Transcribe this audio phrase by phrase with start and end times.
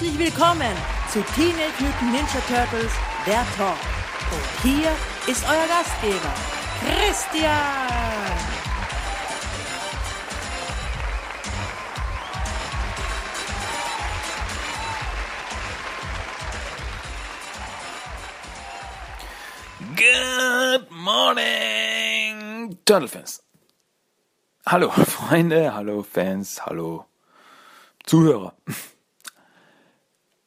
[0.00, 0.74] Herzlich willkommen
[1.12, 2.90] zu Teenage Mutant Ninja Turtles,
[3.26, 3.76] der Talk.
[4.32, 4.90] Und hier
[5.26, 6.32] ist euer Gastgeber,
[6.80, 7.50] Christian.
[19.94, 23.42] Good morning, Turtle Fans.
[24.64, 27.04] Hallo Freunde, hallo Fans, hallo
[28.06, 28.54] Zuhörer.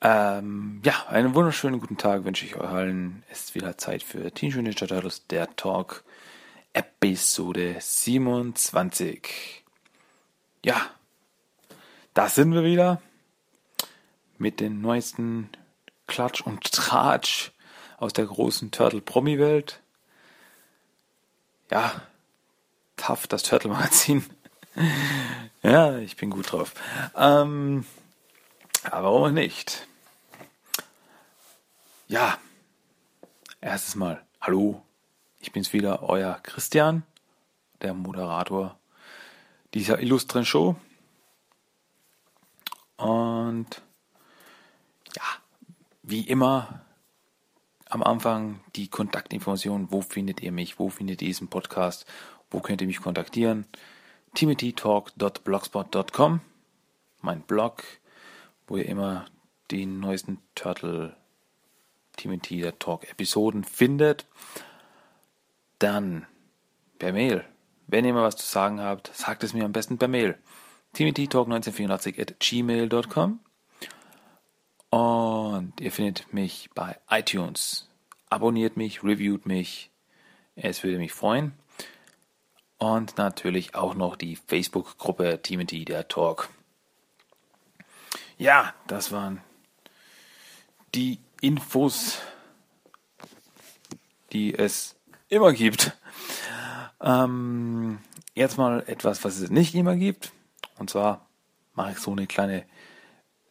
[0.06, 3.24] Ähm, ja, einen wunderschönen guten Tag wünsche ich euch allen.
[3.32, 6.04] Es ist wieder Zeit für Teenage Ninja Turtles, der Talk,
[6.74, 9.64] Episode 27.
[10.66, 10.90] Ja,
[12.14, 13.02] da sind wir wieder
[14.38, 15.50] mit den neuesten
[16.06, 17.52] Klatsch und Tratsch
[17.98, 19.80] aus der großen Turtle-Promi-Welt.
[21.72, 22.02] Ja,
[22.98, 24.26] tough, das Turtle-Magazin.
[25.64, 26.74] ja, ich bin gut drauf.
[27.16, 27.86] Ähm,
[28.84, 29.88] aber warum nicht?
[32.14, 32.38] Ja,
[33.60, 34.84] erstes Mal, hallo,
[35.40, 37.02] ich bin's wieder, euer Christian,
[37.82, 38.78] der Moderator
[39.74, 40.76] dieser illustren Show.
[42.98, 43.82] Und
[45.16, 45.24] ja,
[46.04, 46.82] wie immer
[47.90, 52.06] am Anfang die Kontaktinformationen, wo findet ihr mich, wo findet ihr diesen Podcast,
[52.52, 53.66] wo könnt ihr mich kontaktieren.
[54.36, 56.42] timothytalk.blogspot.com,
[57.22, 57.84] mein Blog,
[58.68, 59.26] wo ihr immer
[59.72, 61.18] die neuesten Turtle
[62.18, 64.26] Timothy der Talk Episoden findet.
[65.80, 66.26] Dann
[67.00, 67.46] per Mail.
[67.88, 70.38] Wenn ihr mal was zu sagen habt, sagt es mir am besten per Mail.
[70.96, 73.40] timothytalk1984 at gmail.com
[74.94, 77.90] und ihr findet mich bei iTunes.
[78.30, 79.90] Abonniert mich, reviewt mich.
[80.56, 81.54] Es würde mich freuen.
[82.78, 86.50] Und natürlich auch noch die Facebook-Gruppe Timothy der Talk.
[88.38, 89.42] Ja, das waren
[90.94, 92.20] die Infos,
[94.32, 94.96] die es
[95.28, 95.92] immer gibt.
[97.02, 98.00] Ähm,
[98.34, 100.32] jetzt mal etwas, was es nicht immer gibt.
[100.78, 101.28] Und zwar
[101.74, 102.66] mache ich so eine kleine,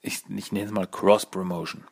[0.01, 1.85] ich, ich nenne es mal Cross-Promotion.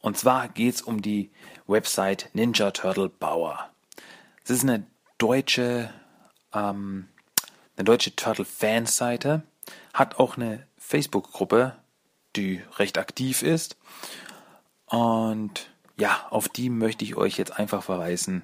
[0.00, 1.30] Und zwar geht es um die
[1.66, 3.68] Website Ninja Turtle Bauer.
[4.46, 4.86] Das ist eine
[5.18, 5.92] deutsche,
[6.54, 7.08] ähm,
[7.76, 9.42] eine deutsche Turtle-Fanseite,
[9.92, 11.76] hat auch eine Facebook-Gruppe,
[12.34, 13.76] die recht aktiv ist.
[14.94, 18.42] Und ja, auf die möchte ich euch jetzt einfach verweisen,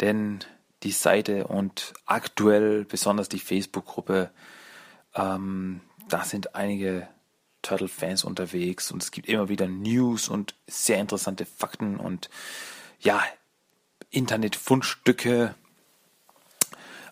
[0.00, 0.38] denn
[0.82, 4.30] die Seite und aktuell besonders die Facebook-Gruppe,
[5.14, 7.08] ähm, da sind einige
[7.60, 12.30] Turtle-Fans unterwegs und es gibt immer wieder News und sehr interessante Fakten und
[13.00, 13.22] ja,
[14.08, 15.54] Internet-Fundstücke,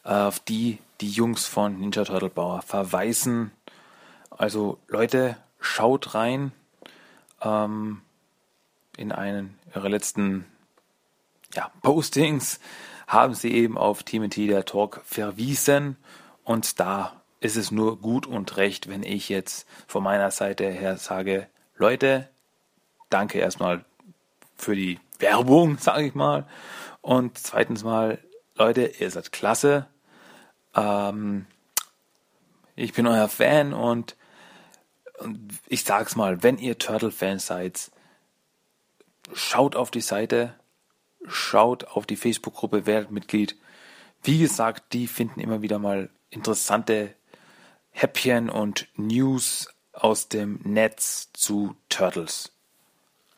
[0.05, 3.51] äh, auf die die Jungs von Ninja Turtle Bauer verweisen.
[4.31, 6.53] Also Leute, schaut rein
[7.43, 8.01] ähm,
[8.97, 10.47] in einen ihrer letzten
[11.55, 12.61] ja, Postings
[13.07, 15.97] haben sie eben auf Timothy der Talk verwiesen
[16.43, 20.97] und da ist es nur gut und recht, wenn ich jetzt von meiner Seite her
[20.97, 21.47] sage,
[21.77, 22.29] Leute,
[23.11, 23.85] danke erstmal
[24.57, 26.47] für die Werbung, sage ich mal.
[27.03, 28.19] Und zweitens mal,
[28.55, 29.87] Leute, ihr seid klasse.
[30.75, 31.47] Ähm,
[32.77, 34.17] ich bin euer Fan und,
[35.19, 37.91] und ich sag's mal, wenn ihr Turtle-Fans seid,
[39.33, 40.55] schaut auf die Seite,
[41.27, 43.57] schaut auf die Facebook-Gruppe, werdet Mitglied.
[44.23, 47.15] Wie gesagt, die finden immer wieder mal interessante
[47.91, 52.53] Häppchen und News aus dem Netz zu Turtles.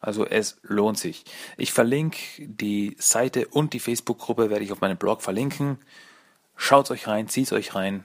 [0.00, 1.24] Also es lohnt sich.
[1.56, 5.78] Ich verlinke die Seite und die Facebook-Gruppe werde ich auf meinem Blog verlinken.
[6.56, 8.04] Schaut euch rein, zieht euch rein.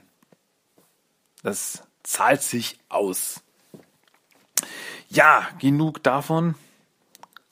[1.42, 3.42] Das zahlt sich aus.
[5.08, 6.54] Ja, genug davon.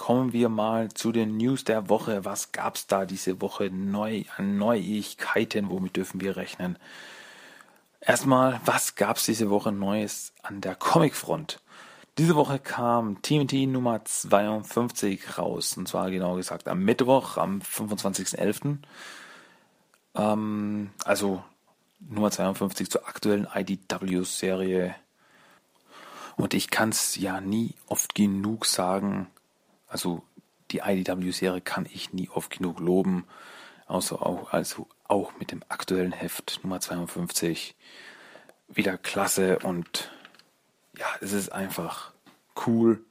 [0.01, 2.25] Kommen wir mal zu den News der Woche.
[2.25, 5.69] Was gab's da diese Woche neu an Neuigkeiten?
[5.69, 6.79] Womit dürfen wir rechnen?
[8.01, 11.61] Erstmal, was gab's diese Woche Neues an der Comicfront?
[12.17, 18.79] Diese Woche kam TMT Nummer 52 raus, und zwar genau gesagt am Mittwoch, am 25.11.
[20.15, 21.45] Ähm, also
[22.01, 24.95] Nummer 52 zur aktuellen IDW-Serie.
[26.37, 29.27] Und ich kann es ja nie oft genug sagen,
[29.91, 30.23] also
[30.71, 33.27] die IDW-Serie kann ich nie oft genug loben,
[33.87, 37.77] außer auch, also auch mit dem aktuellen Heft Nummer 52
[38.69, 40.13] wieder klasse und
[40.97, 42.13] ja, es ist einfach
[42.67, 43.05] cool,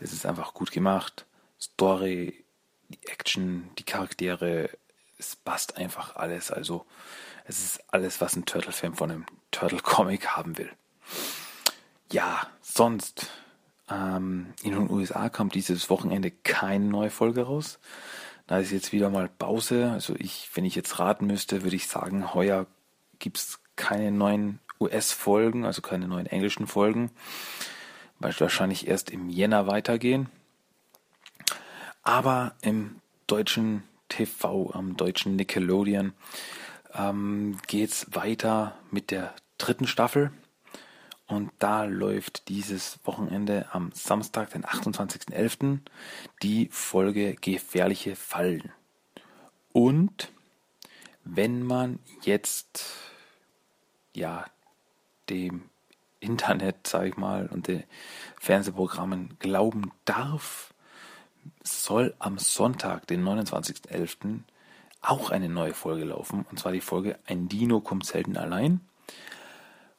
[0.00, 1.26] es ist einfach gut gemacht,
[1.60, 2.44] Story,
[2.88, 4.70] die Action, die Charaktere,
[5.18, 6.86] es passt einfach alles, also
[7.44, 10.70] es ist alles, was ein Turtle-Fan von einem Turtle-Comic haben will.
[12.10, 13.30] Ja, sonst
[13.90, 17.78] ähm, in den USA kommt dieses Wochenende keine neue Folge raus.
[18.46, 19.90] Da ist jetzt wieder mal Pause.
[19.90, 22.66] Also ich, wenn ich jetzt raten müsste, würde ich sagen, heuer
[23.18, 27.10] gibt es keine neuen US-Folgen, also keine neuen englischen Folgen.
[28.18, 30.28] Weil wahrscheinlich erst im Jänner weitergehen.
[32.02, 36.12] Aber im deutschen TV, am deutschen Nickelodeon,
[36.94, 40.30] ähm, geht es weiter mit der dritten Staffel.
[41.26, 45.80] Und da läuft dieses Wochenende am Samstag, den 28.11.,
[46.42, 48.72] die Folge Gefährliche Fallen.
[49.72, 50.30] Und
[51.24, 52.84] wenn man jetzt
[54.14, 54.46] ja
[55.28, 55.68] dem
[56.20, 57.82] Internet, sag ich mal, und den
[58.38, 60.72] Fernsehprogrammen glauben darf,
[61.62, 64.40] soll am Sonntag, den 29.11.,
[65.02, 66.46] auch eine neue Folge laufen.
[66.50, 68.80] Und zwar die Folge Ein Dino kommt selten allein.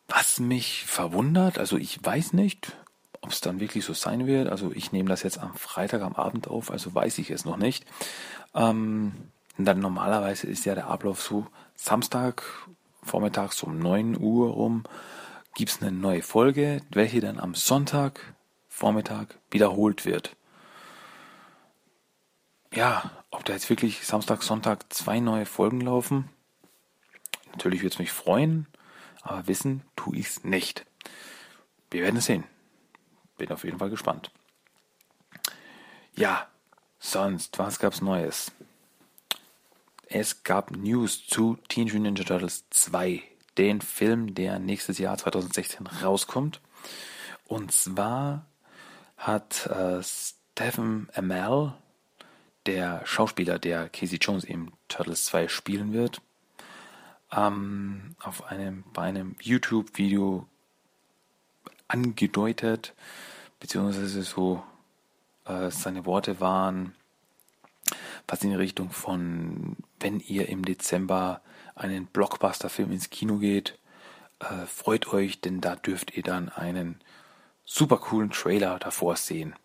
[0.07, 2.77] Was mich verwundert, also ich weiß nicht,
[3.21, 4.48] ob es dann wirklich so sein wird.
[4.48, 7.57] Also ich nehme das jetzt am Freitag am Abend auf, also weiß ich es noch
[7.57, 7.86] nicht.
[8.56, 9.13] Ähm,
[9.57, 12.44] dann normalerweise ist ja der Ablauf so, Samstag
[13.04, 14.83] vormittags um 9 Uhr rum
[15.56, 18.36] gibt es eine neue Folge, welche dann am Sonntag
[18.69, 20.36] Vormittag wiederholt wird.
[22.71, 26.30] Ja, ob da jetzt wirklich Samstag, Sonntag zwei neue Folgen laufen,
[27.51, 28.68] natürlich würde es mich freuen
[29.21, 30.85] aber wissen tue ich es nicht.
[31.91, 32.43] Wir werden es sehen.
[33.37, 34.31] Bin auf jeden Fall gespannt.
[36.15, 36.47] Ja,
[36.99, 38.51] sonst, was gab's Neues?
[40.09, 43.21] Es gab News zu Teenage Mutant Ninja Turtles 2,
[43.57, 46.61] den Film, der nächstes Jahr 2016 rauskommt.
[47.45, 48.45] Und zwar
[49.17, 51.73] hat äh, Stephen Amell,
[52.65, 56.21] der Schauspieler, der Casey Jones im Turtles 2 spielen wird,
[57.31, 60.47] ähm, auf einem, bei einem YouTube-Video
[61.88, 62.94] angedeutet,
[63.59, 64.63] beziehungsweise so
[65.45, 66.95] äh, seine Worte waren,
[68.27, 71.41] was in die Richtung von, wenn ihr im Dezember
[71.75, 73.77] einen Blockbuster-Film ins Kino geht,
[74.39, 77.00] äh, freut euch, denn da dürft ihr dann einen
[77.65, 79.56] super coolen Trailer davor sehen.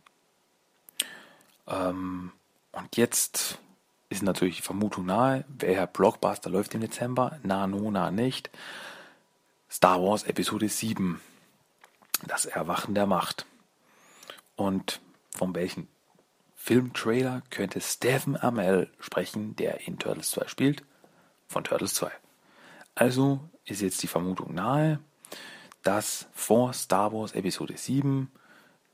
[1.66, 2.32] Ähm,
[2.72, 3.58] und jetzt
[4.12, 8.50] ist natürlich die Vermutung nahe, wer Blockbuster läuft im Dezember, na, no, na, nicht.
[9.70, 11.20] Star Wars Episode 7,
[12.26, 13.46] das Erwachen der Macht.
[14.54, 15.00] Und
[15.34, 15.88] von welchem
[16.54, 20.84] Filmtrailer könnte Stephen Amell sprechen, der in Turtles 2 spielt?
[21.48, 22.12] Von Turtles 2.
[22.94, 25.00] Also ist jetzt die Vermutung nahe,
[25.82, 28.30] dass vor Star Wars Episode 7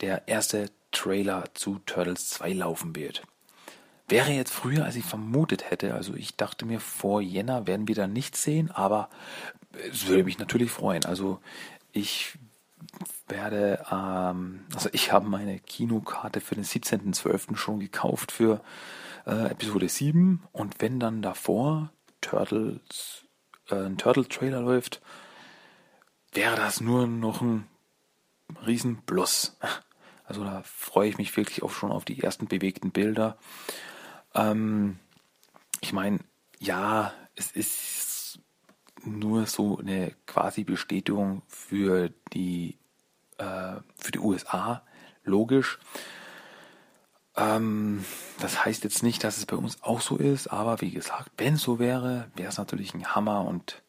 [0.01, 3.23] der erste Trailer zu Turtles 2 laufen wird.
[4.09, 5.95] Wäre jetzt früher, als ich vermutet hätte.
[5.95, 9.11] Also ich dachte mir, vor Jänner werden wir da nichts sehen, aber
[9.91, 11.05] es würde mich natürlich freuen.
[11.05, 11.41] Also
[11.93, 12.39] ich
[13.29, 17.57] werde, ähm, also ich habe meine Kinokarte für den 17.12.
[17.57, 18.63] schon gekauft für
[19.27, 23.25] äh, Episode 7 und wenn dann davor Turtles,
[23.69, 25.03] äh, ein Turtle-Trailer läuft,
[26.33, 27.67] wäre das nur noch ein
[28.67, 29.57] riesen Plus.
[30.25, 33.39] Also da freue ich mich wirklich auch schon auf die ersten bewegten Bilder.
[34.35, 34.99] Ähm,
[35.81, 36.21] ich meine,
[36.59, 38.41] ja, es ist
[39.05, 42.79] nur so eine quasi Bestätigung für die,
[43.39, 44.83] äh, für die USA,
[45.25, 45.79] logisch.
[47.37, 48.05] Ähm,
[48.41, 51.55] das heißt jetzt nicht, dass es bei uns auch so ist, aber wie gesagt, wenn
[51.55, 53.83] es so wäre, wäre es natürlich ein Hammer und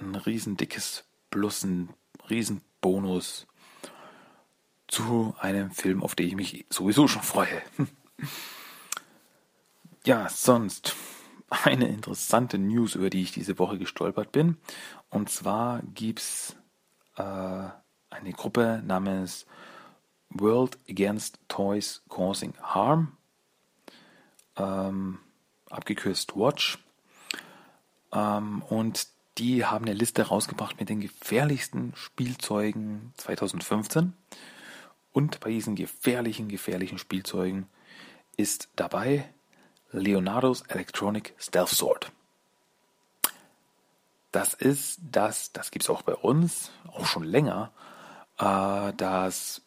[0.00, 1.90] ein riesen dickes Plus, ein
[2.30, 3.46] riesen Bonus
[4.86, 7.62] zu einem Film, auf den ich mich sowieso schon freue.
[10.08, 10.96] Ja, sonst
[11.50, 14.56] eine interessante News, über die ich diese Woche gestolpert bin.
[15.10, 16.56] Und zwar gibt's
[17.16, 19.44] äh, eine Gruppe namens
[20.30, 23.18] World Against Toys Causing Harm,
[24.56, 25.18] ähm,
[25.68, 26.78] abgekürzt Watch.
[28.10, 34.14] Ähm, und die haben eine Liste rausgebracht mit den gefährlichsten Spielzeugen 2015.
[35.12, 37.66] Und bei diesen gefährlichen, gefährlichen Spielzeugen
[38.38, 39.28] ist dabei
[39.92, 42.12] Leonardo's Electronic Stealth Sword.
[44.32, 47.72] das ist das, das gibt es auch bei uns, auch schon länger,
[48.38, 49.62] äh, das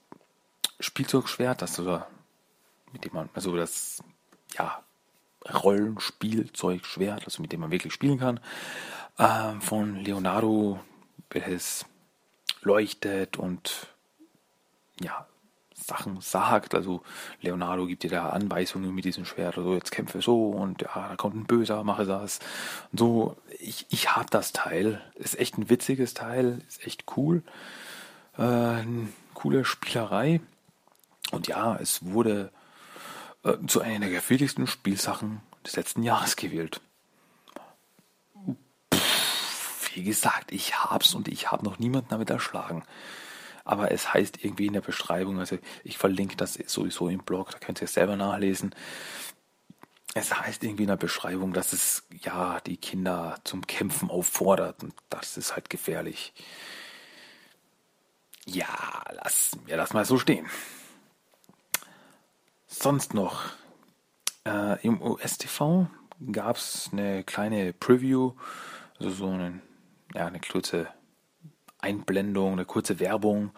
[0.80, 2.08] Spielzeugschwert, das oder
[2.92, 4.04] mit dem man, also das,
[4.54, 4.84] ja,
[5.52, 8.40] Rollenspielzeugschwert, also mit dem man wirklich spielen kann,
[9.18, 10.80] äh, von Leonardo,
[11.32, 11.86] welches
[12.62, 13.88] leuchtet und
[15.00, 15.26] ja,
[15.86, 16.76] Sachen sagt.
[16.76, 17.02] Also
[17.42, 19.58] Leonardo gibt dir da Anweisungen mit diesem Schwert.
[19.58, 22.40] Also jetzt kämpfe so und ja, da kommt ein Böser, mache das.
[22.92, 25.02] Und so, ich, ich habe das Teil.
[25.16, 27.44] Ist echt ein witziges Teil, ist echt cool.
[28.38, 28.84] Äh,
[29.34, 30.42] coole Spielerei.
[31.32, 32.52] Und ja, es wurde
[33.44, 36.82] äh, zu einer der gefährlichsten Spielsachen des letzten Jahres gewählt.
[38.94, 42.84] Pff, wie gesagt, ich hab's und ich habe noch niemanden damit erschlagen
[43.64, 47.60] aber es heißt irgendwie in der Beschreibung, also ich verlinke das sowieso im Blog, da
[47.60, 48.74] könnt ihr es selber nachlesen.
[50.14, 54.94] Es heißt irgendwie in der Beschreibung, dass es ja die Kinder zum Kämpfen auffordert und
[55.10, 56.34] das ist halt gefährlich.
[58.46, 60.48] Ja, lass mir das mal so stehen.
[62.68, 63.46] Sonst noch
[64.46, 65.88] äh, im US-TV
[66.32, 68.34] gab es eine kleine Preview,
[69.00, 69.62] also so eine,
[70.14, 70.88] ja, eine kurze
[71.82, 73.52] Einblendung, eine kurze Werbung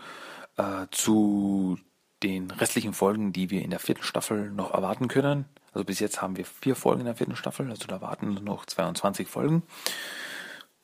[0.58, 1.77] äh, zu
[2.24, 5.46] den restlichen Folgen, die wir in der vierten Staffel noch erwarten können.
[5.74, 8.65] Also bis jetzt haben wir vier Folgen in der vierten Staffel, also da warten noch
[8.65, 9.63] 22 Folgen.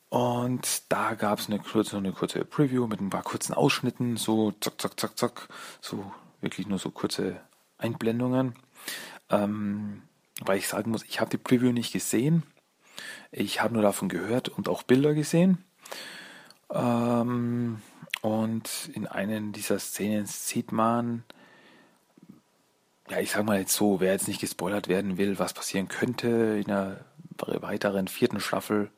[0.10, 4.51] Und da gab es eine kurze, eine kurze Preview mit ein paar kurzen Ausschnitten, so
[4.60, 5.50] zack, zack, zack, zack,
[5.81, 7.39] so wirklich nur so kurze
[7.77, 8.55] Einblendungen.
[9.29, 10.01] Ähm,
[10.41, 12.43] weil ich sagen muss, ich habe die Preview nicht gesehen.
[13.31, 15.63] Ich habe nur davon gehört und auch Bilder gesehen.
[16.71, 17.81] Ähm,
[18.21, 21.23] und in einen dieser Szenen sieht man,
[23.09, 26.27] ja, ich sag mal jetzt so, wer jetzt nicht gespoilert werden will, was passieren könnte
[26.27, 27.05] in der
[27.38, 28.91] weiteren vierten Staffel,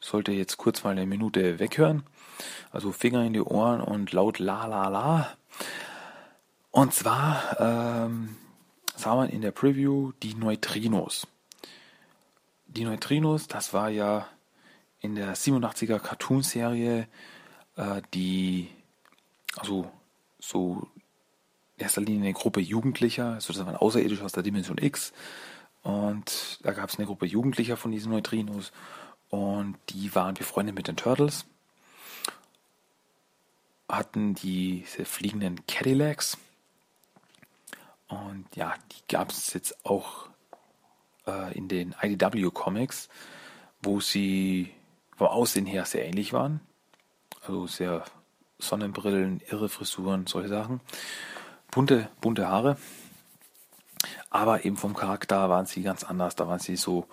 [0.00, 2.02] sollte jetzt kurz mal eine Minute weghören.
[2.72, 5.28] Also Finger in die Ohren und laut la la la.
[6.70, 8.36] Und zwar ähm,
[8.96, 11.26] sah man in der Preview die Neutrinos.
[12.66, 14.26] Die Neutrinos, das war ja
[15.00, 17.08] in der 87er Cartoon-Serie,
[17.76, 18.68] äh, die
[19.56, 19.90] also
[20.38, 20.88] so
[21.76, 25.12] in erster Linie eine Gruppe Jugendlicher, also das waren Außerirdische aus der Dimension X.
[25.82, 28.72] Und da gab es eine Gruppe Jugendlicher von diesen Neutrinos.
[29.30, 31.46] Und die waren befreundet mit den Turtles,
[33.88, 36.36] hatten diese fliegenden Cadillacs.
[38.08, 40.28] Und ja, die gab es jetzt auch
[41.26, 43.08] äh, in den IDW Comics,
[43.82, 44.70] wo sie
[45.20, 46.60] vom Aussehen her sehr ähnlich waren.
[47.42, 48.04] Also sehr
[48.58, 50.80] Sonnenbrillen, irre Frisuren, solche Sachen.
[51.70, 52.78] Bunte, bunte Haare.
[54.30, 56.36] Aber eben vom Charakter waren sie ganz anders.
[56.36, 57.06] Da waren sie so,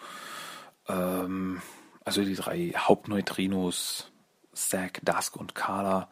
[0.88, 1.62] ähm,
[2.06, 4.10] also die drei Hauptneutrinos,
[4.54, 6.08] Zack, Dusk und Carla,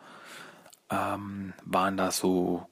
[0.90, 2.68] ähm, waren da so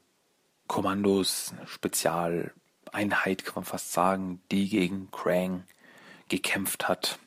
[0.67, 5.63] Kommandos, Spezialeinheit, kann man fast sagen, die gegen Krang
[6.27, 7.19] gekämpft hat.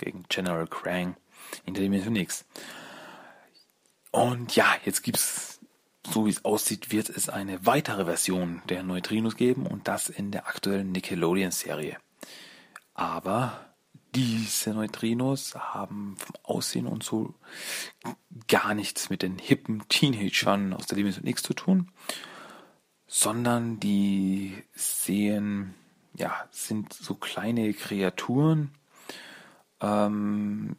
[0.00, 1.14] Gegen General Krang
[1.64, 2.44] in der Dimension X.
[4.10, 5.60] Und ja, jetzt gibt es,
[6.06, 10.30] so wie es aussieht, wird es eine weitere Version der Neutrinos geben und das in
[10.30, 11.96] der aktuellen Nickelodeon-Serie.
[12.94, 13.68] Aber
[14.14, 17.34] diese Neutrinos haben vom Aussehen und so
[18.48, 21.90] gar nichts mit den hippen Teenagern aus der Dimension X zu tun,
[23.06, 25.74] sondern die sehen,
[26.14, 28.72] ja, sind so kleine Kreaturen,
[29.80, 30.76] ähm,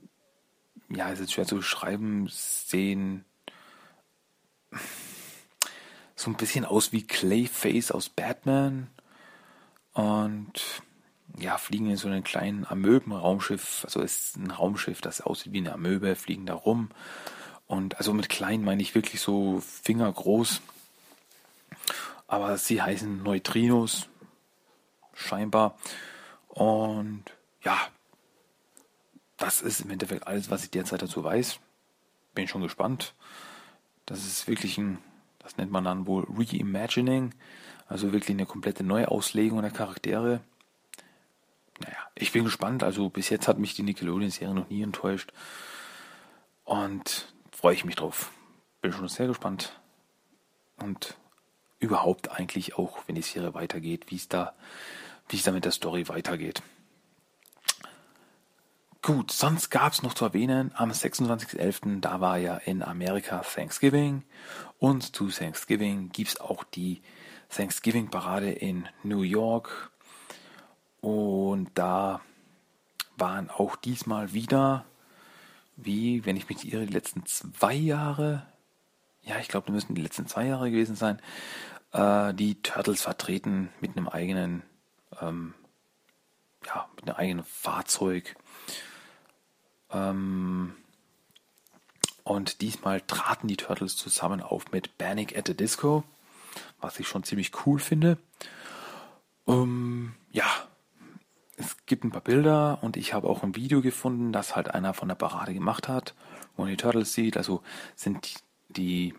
[0.89, 3.25] ja, es ist schwer zu beschreiben, sehen
[6.15, 8.89] so ein bisschen aus wie Clayface aus Batman.
[9.93, 10.53] Und
[11.37, 15.59] ja, fliegen in so einem kleinen Amöben-Raumschiff, also es ist ein Raumschiff, das aussieht wie
[15.59, 16.89] eine Amöbe, fliegen da rum.
[17.67, 20.61] Und also mit klein meine ich wirklich so fingergroß,
[22.27, 24.09] aber sie heißen Neutrinos,
[25.13, 25.77] scheinbar.
[26.47, 27.23] Und
[27.61, 27.77] ja,
[29.39, 31.59] das ist im Endeffekt alles, was ich derzeit dazu weiß.
[32.35, 33.15] Bin schon gespannt.
[34.05, 34.99] Das ist wirklich ein,
[35.39, 37.33] das nennt man dann wohl Reimagining,
[37.87, 40.41] also wirklich eine komplette Neuauslegung der Charaktere.
[41.79, 42.83] Naja, ich bin gespannt.
[42.83, 45.31] Also bis jetzt hat mich die Nickelodeon-Serie noch nie enttäuscht.
[46.65, 48.31] Und freue ich mich drauf.
[48.81, 49.79] Bin schon sehr gespannt.
[50.77, 51.15] Und
[51.79, 54.53] überhaupt eigentlich auch, wenn die Serie weitergeht, wie es da,
[55.29, 56.61] wie es da mit der Story weitergeht.
[59.01, 64.23] Gut, sonst gab es noch zu erwähnen, am 26.11., da war ja in Amerika Thanksgiving
[64.77, 67.01] und zu Thanksgiving gibt es auch die
[67.49, 69.91] Thanksgiving-Parade in New York
[70.99, 72.19] und da
[73.15, 74.85] waren auch diesmal wieder
[75.77, 78.45] wie, wenn ich mich irre, die letzten zwei Jahre,
[79.21, 81.21] ja, ich glaube, die müssen die letzten zwei Jahre gewesen sein,
[81.93, 84.63] äh, die Turtles vertreten mit einem eigenen,
[85.21, 85.53] ähm,
[86.65, 88.35] ja, mit einem eigenen Fahrzeug.
[89.91, 90.75] Ähm,
[92.23, 96.03] und diesmal traten die Turtles zusammen auf mit Panic at the Disco,
[96.79, 98.17] was ich schon ziemlich cool finde.
[99.47, 100.45] Ähm, ja,
[101.57, 104.93] es gibt ein paar Bilder und ich habe auch ein Video gefunden, das halt einer
[104.93, 106.13] von der Parade gemacht hat,
[106.55, 107.35] wo man die Turtles sieht.
[107.35, 107.63] Also
[107.95, 109.13] sind die,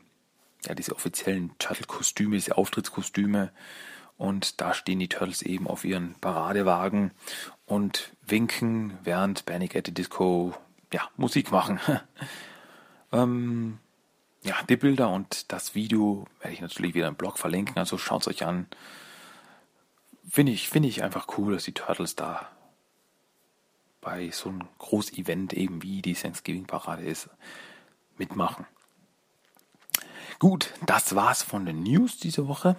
[0.65, 3.53] ja, diese offiziellen Turtle-Kostüme, diese Auftrittskostüme.
[4.21, 7.12] Und da stehen die Turtles eben auf ihren Paradewagen
[7.65, 10.55] und winken, während Panic at the Disco
[10.93, 11.81] ja, Musik machen.
[13.12, 13.79] ähm,
[14.43, 18.21] ja, die Bilder und das Video werde ich natürlich wieder im Blog verlinken, also schaut
[18.21, 18.67] es euch an.
[20.29, 22.47] Finde ich, finde ich einfach cool, dass die Turtles da
[24.03, 27.31] bei so einem Groß-Event eben wie die Thanksgiving-Parade ist,
[28.19, 28.67] mitmachen.
[30.39, 32.77] Gut, das war's von den News diese Woche.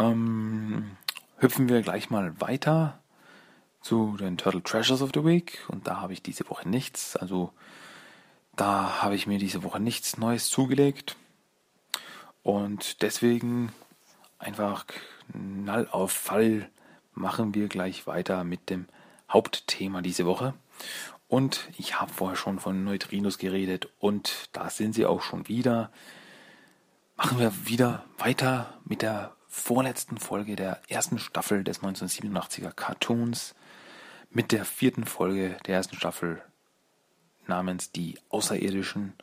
[0.00, 0.96] Ähm,
[1.36, 2.98] hüpfen wir gleich mal weiter
[3.82, 7.16] zu den Turtle Treasures of the Week und da habe ich diese Woche nichts.
[7.16, 7.52] Also
[8.56, 11.16] da habe ich mir diese Woche nichts Neues zugelegt
[12.42, 13.72] und deswegen
[14.38, 14.86] einfach
[15.34, 16.70] Null auf Fall
[17.12, 18.86] machen wir gleich weiter mit dem
[19.30, 20.54] Hauptthema diese Woche.
[21.28, 25.92] Und ich habe vorher schon von Neutrinos geredet und da sind sie auch schon wieder.
[27.16, 33.54] Machen wir wieder weiter mit der vorletzten Folge der ersten Staffel des 1987er Cartoons
[34.30, 36.40] mit der vierten Folge der ersten Staffel
[37.46, 39.14] namens Die Außerirdischen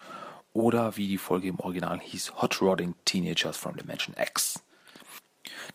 [0.51, 4.61] oder wie die Folge im Original hieß Hot Rodding Teenagers from Dimension X.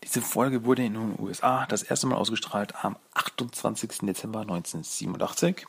[0.05, 4.01] Diese Folge wurde in den USA das erste Mal ausgestrahlt am 28.
[4.03, 5.67] Dezember 1987.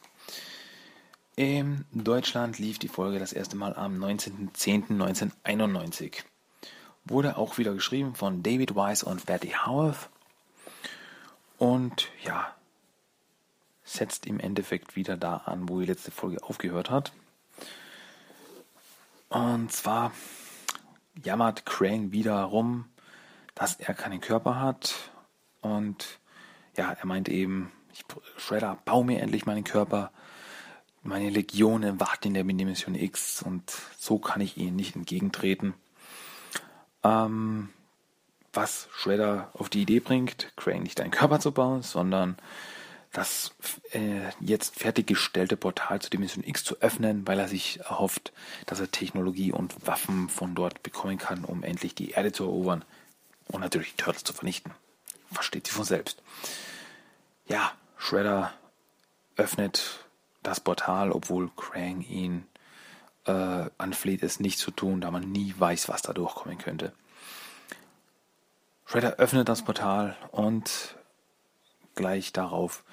[1.36, 6.24] In Deutschland lief die Folge das erste Mal am 19.10.1991.
[7.06, 10.10] Wurde auch wieder geschrieben von David Weiss und Betty Howarth.
[11.58, 12.54] Und ja,
[13.84, 17.12] setzt im Endeffekt wieder da an, wo die letzte Folge aufgehört hat.
[19.30, 20.12] Und zwar
[21.24, 22.86] jammert Crane wieder rum,
[23.56, 25.12] dass er keinen Körper hat.
[25.62, 26.20] Und
[26.78, 28.04] ja, er meint eben, ich,
[28.38, 30.12] Shredder, bau mir endlich meinen Körper.
[31.02, 35.74] Meine Legionen warten in der Dimension X und so kann ich ihnen nicht entgegentreten.
[37.04, 37.70] Ähm,
[38.54, 42.38] was Shredder auf die Idee bringt, Crane nicht einen Körper zu bauen, sondern
[43.12, 43.52] das
[43.92, 48.34] äh, jetzt fertiggestellte Portal zur Dimension X zu öffnen, weil er sich erhofft,
[48.66, 52.84] dass er Technologie und Waffen von dort bekommen kann, um endlich die Erde zu erobern
[53.48, 54.72] und natürlich die Turtles zu vernichten.
[55.32, 56.22] Versteht sich von selbst.
[57.48, 58.52] Ja, Shredder
[59.36, 60.06] öffnet
[60.42, 62.46] das Portal, obwohl Krang ihn
[63.26, 66.94] äh, anfleht, es nicht zu tun, da man nie weiß, was da durchkommen könnte.
[68.86, 70.96] Shredder öffnet das Portal und
[71.96, 72.84] gleich darauf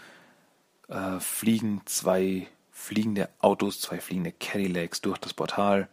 [0.88, 5.88] äh, fliegen zwei fliegende Autos, zwei fliegende Cadillacs durch das Portal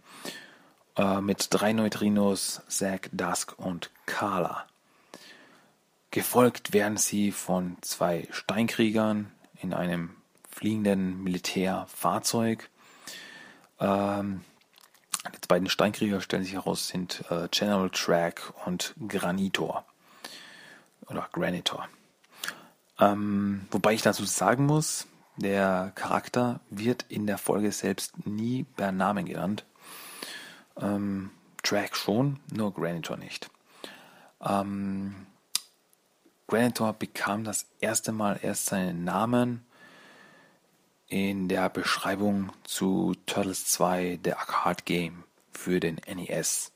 [0.96, 4.66] äh, mit drei Neutrinos, Zack, Dusk und Carla.
[6.12, 10.16] Gefolgt werden sie von zwei Steinkriegern in einem
[10.50, 12.70] fliegenden Militärfahrzeug.
[13.80, 14.42] Ähm,
[15.26, 19.86] die beiden Steinkrieger stellen sich heraus, sind äh, General Track und Granitor.
[21.08, 21.88] Oder Granitor.
[23.00, 28.92] Ähm, wobei ich dazu sagen muss, der Charakter wird in der Folge selbst nie per
[28.92, 29.66] Namen genannt.
[30.78, 31.32] Ähm,
[31.64, 33.50] Drag schon, nur Granitor nicht.
[34.42, 35.28] Ähm,
[36.48, 39.67] Granitor bekam das erste Mal erst seinen Namen
[41.08, 46.72] in der Beschreibung zu Turtles 2, der Arcade Game für den NES.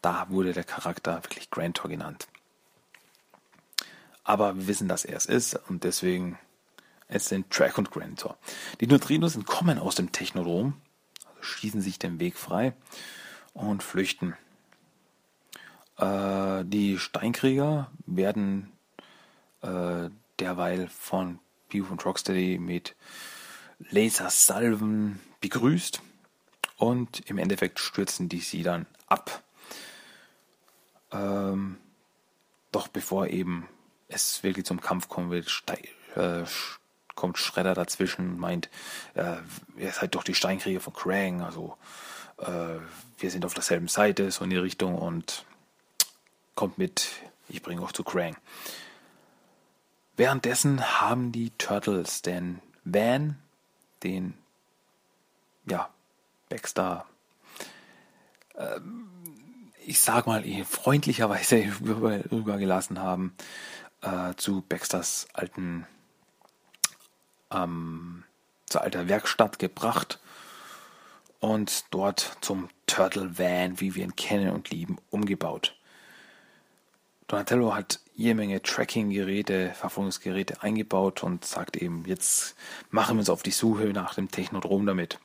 [0.00, 2.28] Da wurde der Charakter wirklich Granitor genannt.
[4.22, 6.38] Aber wir wissen, dass er es ist und deswegen
[7.08, 8.36] es sind Track und Granitor.
[8.80, 10.74] Die Neutrinos entkommen aus dem Technodrom,
[11.26, 12.74] also schießen sich den Weg frei
[13.54, 14.36] und flüchten.
[15.96, 18.70] Äh, die Steinkrieger werden
[19.62, 21.38] äh, derweil von
[21.70, 22.94] Beef und Rocksteady mit
[23.78, 26.02] Lasersalven begrüßt
[26.76, 29.42] und im Endeffekt stürzen die sie dann ab.
[31.12, 31.78] Ähm,
[32.72, 33.68] doch bevor eben
[34.08, 35.64] es wirklich zum Kampf kommen wird,
[36.14, 36.44] äh,
[37.14, 38.70] kommt Schredder dazwischen und meint,
[39.14, 39.36] äh,
[39.76, 41.76] ihr seid doch die Steinkrieger von Krang, also
[42.38, 42.78] äh,
[43.18, 45.44] wir sind auf derselben Seite, so in die Richtung und
[46.54, 47.08] kommt mit,
[47.48, 48.36] ich bringe auch zu Krang.
[50.16, 53.38] Währenddessen haben die Turtles den Van,
[54.02, 54.34] den
[55.66, 55.88] ja,
[56.48, 57.06] Baxter,
[58.56, 59.08] ähm,
[59.86, 61.58] ich sag mal, freundlicherweise
[62.30, 63.34] übergelassen haben
[64.02, 65.86] äh, zu Baxters alten,
[67.50, 68.24] ähm,
[68.66, 70.20] zur alter Werkstatt gebracht
[71.40, 75.76] und dort zum Turtle Van, wie wir ihn kennen und lieben, umgebaut.
[77.28, 82.56] Donatello hat jede Menge Tracking-Geräte, Verfolgungsgeräte eingebaut und sagt eben, jetzt
[82.90, 85.20] machen wir uns auf die Suche nach dem Technodrom damit.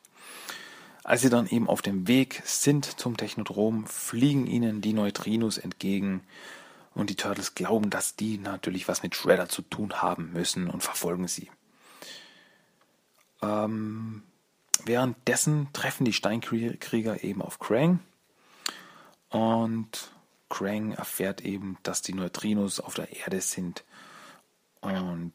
[1.03, 6.21] Als sie dann eben auf dem Weg sind zum Technodrom, fliegen ihnen die Neutrinos entgegen
[6.93, 10.84] und die Turtles glauben, dass die natürlich was mit Shredder zu tun haben müssen und
[10.84, 11.49] verfolgen sie.
[13.41, 14.21] Ähm,
[14.86, 18.01] währenddessen treffen die Steinkrieger eben auf Krang
[19.29, 20.13] und
[20.53, 23.83] Krang erfährt eben, dass die Neutrinos auf der Erde sind
[24.81, 25.33] und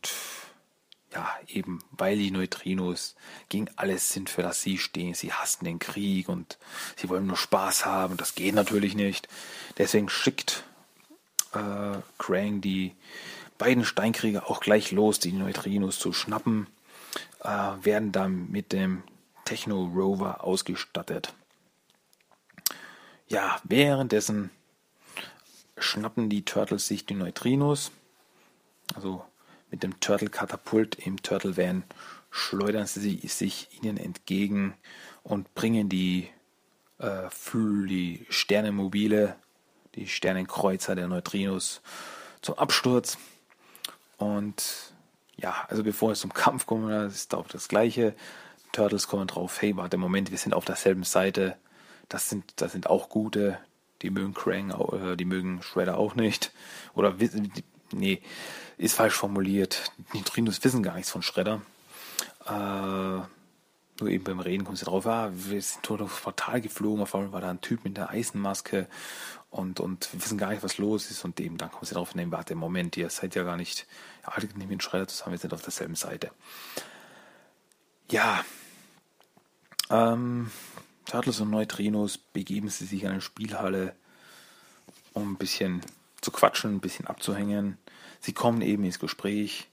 [1.13, 3.17] ja, eben weil die Neutrinos
[3.49, 5.15] gegen alles sind, für das sie stehen.
[5.15, 6.59] Sie hassen den Krieg und
[6.97, 8.17] sie wollen nur Spaß haben.
[8.17, 9.27] Das geht natürlich nicht.
[9.77, 10.63] Deswegen schickt
[11.53, 12.95] äh, Krang die
[13.57, 16.69] beiden Steinkrieger auch gleich los, die Neutrinos zu schnappen,
[17.43, 19.03] äh, werden dann mit dem
[19.45, 21.33] Techno Rover ausgestattet.
[23.27, 24.51] Ja, währenddessen
[25.81, 27.93] schnappen die Turtles sich die Neutrinos,
[28.95, 29.25] also
[29.71, 31.85] mit dem Turtle-Katapult im Turtle-Van
[32.31, 34.75] schleudern sie sich ihnen entgegen
[35.23, 36.29] und bringen die,
[36.99, 39.37] äh, die Sternenmobile,
[39.95, 41.81] die Sternenkreuzer der Neutrinos
[42.43, 43.19] zum Absturz.
[44.17, 44.95] Und
[45.37, 48.15] ja, also bevor es zum Kampf kommt, ist auch das Gleiche.
[48.73, 51.57] Turtles kommen drauf, hey, warte, Moment, wir sind auf derselben Seite.
[52.09, 53.59] Das sind, das sind auch gute.
[54.03, 56.53] Die mögen Krang, äh, die mögen Shredder auch nicht.
[56.95, 57.15] Oder,
[57.93, 58.23] nee,
[58.77, 59.93] ist falsch formuliert.
[60.13, 61.63] Die Neutrinos wissen gar nichts von Schredder.
[62.47, 63.21] Äh,
[64.01, 67.33] nur eben beim Reden kommen sie drauf, ah, wir sind das Portal geflogen, auf einmal
[67.33, 68.87] war da ein Typ mit der Eisenmaske
[69.51, 72.31] und, und wissen gar nicht, was los ist und eben dann kommen sie drauf, nehmen,
[72.31, 73.87] warte, Moment, ihr seid ja gar nicht,
[74.23, 76.31] ihr arbeitet nicht mit Schredder zusammen, wir sind auf derselben Seite.
[78.11, 78.45] Ja,
[79.91, 80.51] ähm,
[81.09, 83.95] Turtles und Neutrinos begeben sie sich in eine Spielhalle,
[85.15, 85.81] um ein bisschen
[86.21, 87.79] zu quatschen, ein bisschen abzuhängen.
[88.21, 89.69] Sie kommen eben ins Gespräch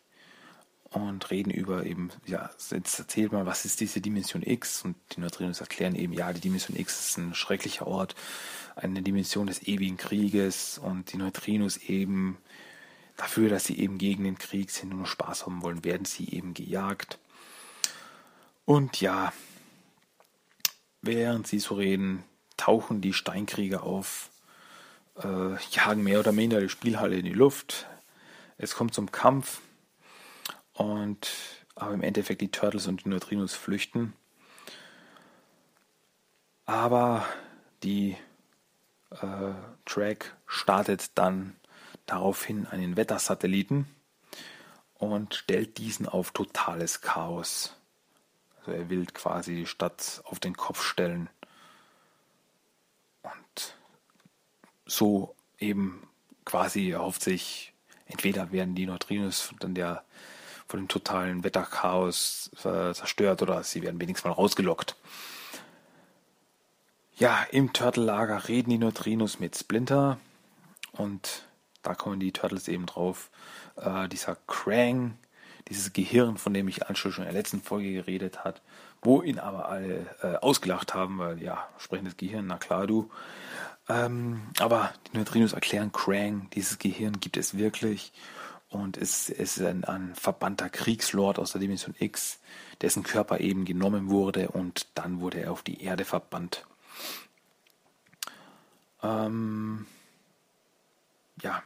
[0.92, 4.84] und reden über eben, ja, jetzt erzählt mal, was ist diese Dimension X?
[4.86, 8.16] Und die Neutrinos erklären eben, ja, die Dimension X ist ein schrecklicher Ort,
[8.78, 12.38] eine Dimension des ewigen Krieges und die Neutrinos eben
[13.18, 16.30] dafür, dass sie eben gegen den Krieg sind und nur Spaß haben wollen, werden sie
[16.30, 17.20] eben gejagt.
[18.64, 19.34] Und ja,
[21.06, 22.24] während sie so reden,
[22.58, 24.30] tauchen die Steinkrieger auf,
[25.22, 27.88] äh, jagen mehr oder minder die Spielhalle in die Luft,
[28.58, 29.62] es kommt zum Kampf
[30.74, 31.30] und
[31.76, 34.14] aber im Endeffekt die Turtles und die Neutrinos flüchten.
[36.66, 37.26] Aber
[37.84, 38.16] die
[39.12, 39.54] äh,
[39.86, 41.56] Track startet dann
[42.06, 43.88] daraufhin einen Wettersatelliten
[44.96, 47.76] und stellt diesen auf totales Chaos.
[48.66, 51.30] Also er will quasi die Stadt auf den Kopf stellen
[53.22, 53.76] und
[54.88, 56.08] so eben
[56.46, 57.74] quasi erhofft sich
[58.08, 60.04] entweder werden die Neutrinos dann der
[60.68, 64.96] von dem totalen Wetterchaos äh, zerstört oder sie werden wenigstens mal rausgelockt.
[67.18, 70.18] Ja, im Turtle-Lager reden die Neutrinos mit Splinter
[70.94, 71.48] und
[71.84, 73.30] da kommen die Turtles eben drauf.
[73.76, 75.20] Äh, dieser Krang,
[75.70, 78.62] dieses Gehirn, von dem ich schon in der letzten Folge geredet hat,
[79.02, 83.10] wo ihn aber alle äh, ausgelacht haben, weil ja, sprechendes Gehirn, na klar du.
[83.88, 88.14] Ähm, aber die Neutrinos erklären Krang, dieses Gehirn gibt es wirklich
[88.70, 92.40] und es, es ist ein, ein verbannter Kriegslord aus der Dimension X,
[92.82, 96.66] dessen Körper eben genommen wurde und dann wurde er auf die Erde verbannt.
[99.04, 99.86] Ähm,
[101.42, 101.64] ja.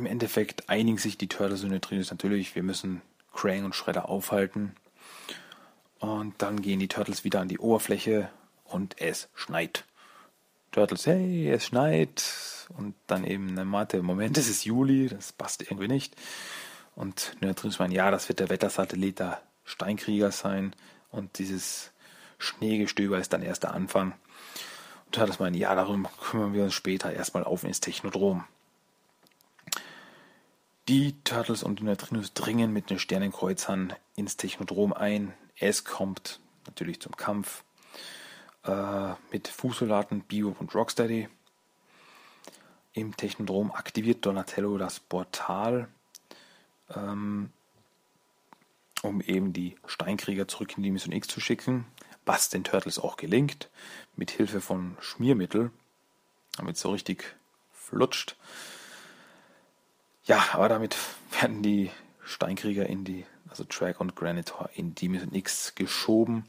[0.00, 3.02] Im Endeffekt einigen sich die Turtles und Neutrinos natürlich, wir müssen
[3.34, 4.74] Krang und Shredder aufhalten.
[5.98, 8.30] Und dann gehen die Turtles wieder an die Oberfläche
[8.64, 9.84] und es schneit.
[10.72, 12.24] Turtles, hey, es schneit.
[12.78, 16.16] Und dann eben eine Mathe, Moment ist es Juli, das passt irgendwie nicht.
[16.94, 20.74] Und Neutrinos meinen, ja, das wird der Wettersatellit der Steinkrieger sein.
[21.10, 21.90] Und dieses
[22.38, 24.14] Schneegestöber ist dann erst der Anfang.
[25.04, 28.46] Und Turtles meinen, ja, darum kümmern wir uns später erstmal auf ins Technodrom.
[30.90, 35.32] Die Turtles und die Neutrinos dringen mit den Sternenkreuzern ins Technodrom ein.
[35.56, 37.62] Es kommt natürlich zum Kampf
[38.64, 41.28] äh, mit Fußsoldaten, Bebop und Rocksteady.
[42.92, 45.86] Im Technodrom aktiviert Donatello das Portal.
[46.92, 47.52] Ähm,
[49.02, 51.86] um eben die Steinkrieger zurück in die Mission X zu schicken,
[52.26, 53.70] was den Turtles auch gelingt,
[54.16, 55.70] mit Hilfe von Schmiermittel,
[56.56, 57.36] damit es so richtig
[57.70, 58.34] flutscht.
[60.24, 60.96] Ja, aber damit
[61.40, 61.90] werden die
[62.24, 66.44] Steinkrieger in die, also Track und Granitor in die Mission X geschoben.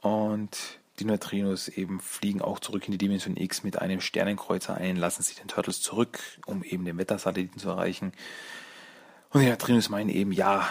[0.00, 0.56] Und
[0.98, 5.22] die Neutrinos eben fliegen auch zurück in die Dimension X mit einem Sternenkreuzer ein, lassen
[5.22, 8.12] sich den Turtles zurück, um eben den Wettersatelliten zu erreichen.
[9.30, 10.68] Und die Neutrinos meinen eben, ja,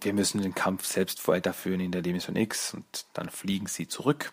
[0.00, 4.32] wir müssen den Kampf selbst weiterführen in der Dimension X und dann fliegen sie zurück.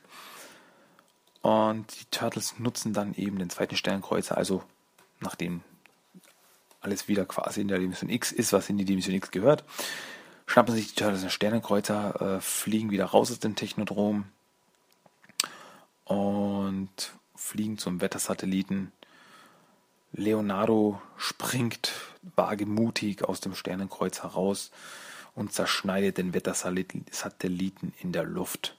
[1.42, 4.64] Und die Turtles nutzen dann eben den zweiten Sternenkreuzer, also
[5.20, 5.62] nachdem
[6.82, 9.64] alles wieder quasi in der Dimension X ist, was in die Dimension X gehört,
[10.46, 14.26] schnappen sich die Turtles einen Sternenkreuzer, äh, fliegen wieder raus aus dem Technodrom
[16.06, 18.92] und fliegen zum Wettersatelliten.
[20.14, 21.94] Leonardo springt
[22.36, 24.72] wagemutig aus dem Sternenkreuz heraus
[25.36, 28.76] und zerschneidet den Wettersatelliten in der Luft.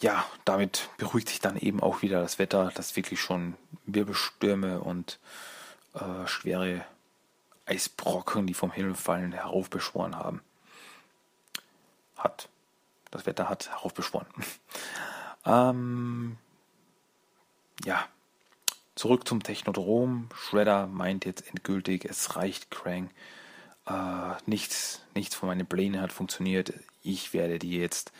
[0.00, 5.18] Ja, damit beruhigt sich dann eben auch wieder das Wetter, das wirklich schon Wirbelstürme und
[5.94, 6.84] äh, schwere
[7.66, 10.40] Eisbrocken, die vom Himmel fallen, heraufbeschworen haben.
[12.16, 12.48] Hat.
[13.10, 14.26] Das Wetter hat heraufbeschworen.
[15.46, 16.36] ähm,
[17.84, 18.06] ja.
[18.94, 20.28] Zurück zum Technodrom.
[20.34, 23.10] Shredder meint jetzt endgültig, es reicht, Krang.
[23.86, 26.72] Äh, nichts, nichts von meinen Plänen hat funktioniert.
[27.02, 28.12] Ich werde dir jetzt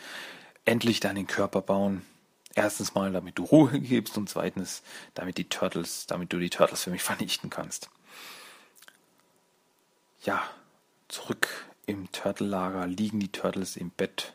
[0.69, 2.03] endlich deinen Körper bauen.
[2.55, 4.83] Erstens mal, damit du Ruhe gibst und zweitens,
[5.15, 7.91] damit die Turtles, damit du die Turtles für mich vernichten kannst
[10.25, 10.43] ja,
[11.09, 11.49] zurück
[11.87, 14.35] im Turtle-Lager liegen die Turtles im Bett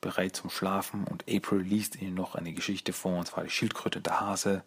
[0.00, 4.00] bereit zum Schlafen und April liest ihnen noch eine Geschichte vor, und zwar die Schildkröte
[4.00, 4.64] der Hase.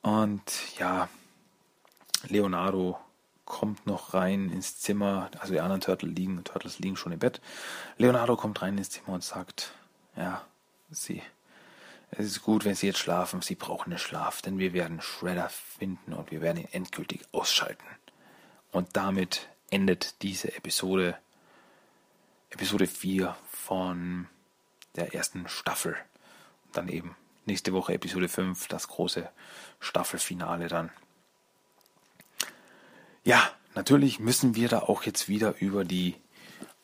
[0.00, 0.42] Und
[0.78, 1.10] ja,
[2.28, 2.98] Leonardo
[3.50, 7.40] kommt noch rein ins Zimmer, also die anderen Turtle liegen, Turtles liegen schon im Bett.
[7.98, 9.72] Leonardo kommt rein ins Zimmer und sagt,
[10.16, 10.46] ja,
[10.88, 11.20] sie,
[12.12, 15.48] es ist gut, wenn sie jetzt schlafen, sie brauchen den Schlaf, denn wir werden Shredder
[15.48, 17.84] finden und wir werden ihn endgültig ausschalten.
[18.70, 21.18] Und damit endet diese Episode,
[22.50, 24.28] Episode 4 von
[24.94, 25.96] der ersten Staffel.
[26.66, 29.28] Und dann eben nächste Woche Episode 5, das große
[29.80, 30.90] Staffelfinale dann.
[33.30, 36.16] Ja, natürlich müssen wir da auch jetzt wieder über die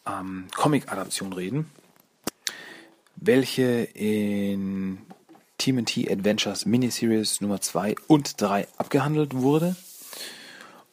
[0.06, 1.68] ähm, Comic-Adaption reden,
[3.16, 4.98] welche in
[5.58, 9.74] TMNT Adventures Miniseries Nummer 2 und 3 abgehandelt wurde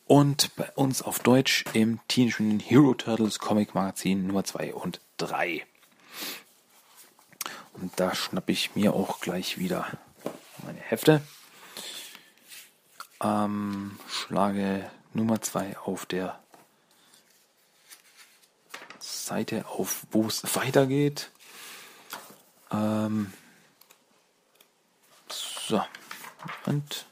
[0.08, 5.02] und bei uns auf Deutsch im Teenage Mutant Hero Turtles Comic Magazin Nummer 2 und
[5.18, 5.64] 3.
[7.74, 9.86] Und da schnappe ich mir auch gleich wieder
[10.66, 11.22] meine Hefte.
[13.24, 16.40] Ähm, schlage Nummer 2 auf der
[19.00, 21.32] Seite auf, wo es weitergeht.
[22.72, 23.32] Ähm,
[25.30, 25.82] so.
[26.66, 27.06] Und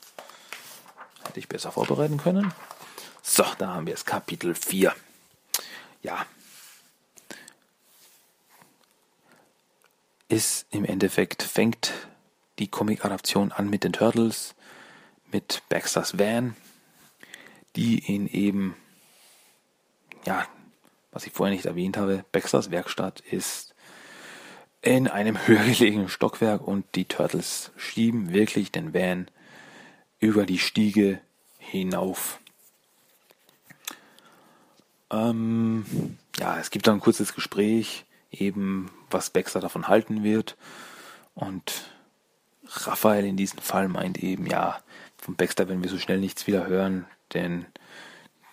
[1.24, 2.54] hätte ich besser vorbereiten können.
[3.22, 4.94] So, da haben wir es, Kapitel 4.
[6.02, 6.26] Ja.
[10.28, 11.94] Ist im Endeffekt, fängt
[12.60, 14.56] die Comic-Adaption an mit den Turtles,
[15.32, 16.56] mit Baxter's Van,
[17.76, 18.76] die ihn eben,
[20.26, 20.48] ja,
[21.12, 23.74] was ich vorher nicht erwähnt habe, Baxter's Werkstatt ist
[24.82, 29.28] in einem höher gelegenen Stockwerk und die Turtles schieben wirklich den Van
[30.20, 31.22] über die Stiege
[31.58, 32.40] hinauf.
[35.12, 40.58] Ähm, ja, es gibt dann ein kurzes Gespräch, eben was Baxter davon halten wird.
[41.36, 41.92] Und
[42.68, 44.80] Raphael in diesem Fall meint eben, ja,
[45.22, 47.68] von Baxter werden wir so schnell nichts wieder hören, denn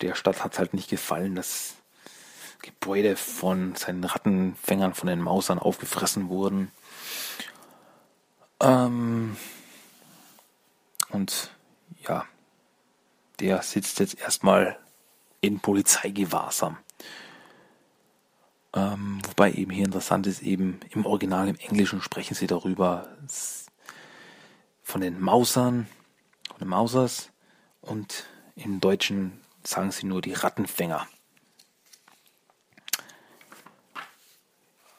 [0.03, 1.77] der Stadt hat es halt nicht gefallen, dass
[2.63, 6.71] Gebäude von seinen Rattenfängern, von den Mausern aufgefressen wurden.
[8.61, 9.37] Ähm,
[11.09, 11.51] und
[12.07, 12.27] ja,
[13.41, 14.79] der sitzt jetzt erstmal
[15.41, 16.77] in Polizeigewahrsam.
[18.75, 23.09] Ähm, wobei eben hier interessant ist, eben im Original, im Englischen sprechen sie darüber
[24.83, 25.87] von den Mausern,
[26.61, 27.31] den Mausers
[27.81, 28.25] und
[28.57, 31.07] im Deutschen sagen sie nur die Rattenfänger.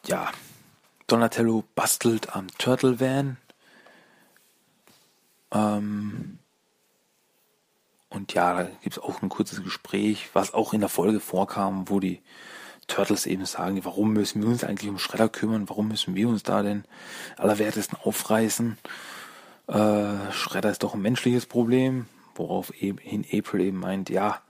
[0.06, 0.32] Ja,
[1.08, 3.38] Donatello bastelt am Turtle Van.
[5.52, 6.40] Ähm,
[8.10, 11.90] und ja, da gibt es auch ein kurzes Gespräch, was auch in der Folge vorkam,
[11.90, 12.22] wo die
[12.88, 16.44] Turtles eben sagen, warum müssen wir uns eigentlich um Schredder kümmern, warum müssen wir uns
[16.44, 16.86] da denn
[17.38, 18.78] allerwertesten aufreißen?
[19.70, 24.42] Äh, Schredder ist doch ein menschliches Problem, worauf eben April eben meint, ja,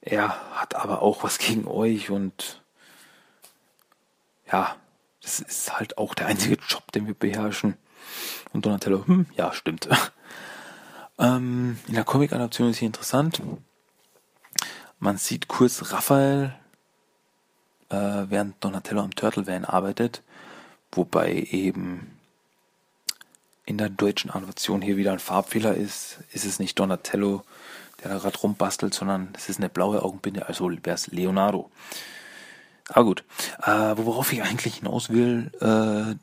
[0.00, 2.62] er hat aber auch was gegen euch und
[4.50, 4.76] ja,
[5.22, 7.76] das ist halt auch der einzige Job, den wir beherrschen.
[8.52, 9.88] Und Donatello, hm, ja, stimmt.
[11.18, 13.42] ähm, in der Comic-Adaption ist hier interessant.
[14.98, 16.56] Man sieht kurz Raphael,
[17.90, 20.22] äh, während Donatello am Turtle Van arbeitet,
[20.90, 22.17] wobei eben
[23.68, 26.20] in der deutschen Adaption hier wieder ein Farbfehler ist.
[26.32, 27.44] Ist es nicht Donatello,
[28.02, 31.70] der da gerade rumbastelt, sondern es ist eine blaue Augenbinde, also wäre es Leonardo.
[32.88, 33.24] Aber gut,
[33.62, 36.14] äh, worauf ich eigentlich hinaus will, äh,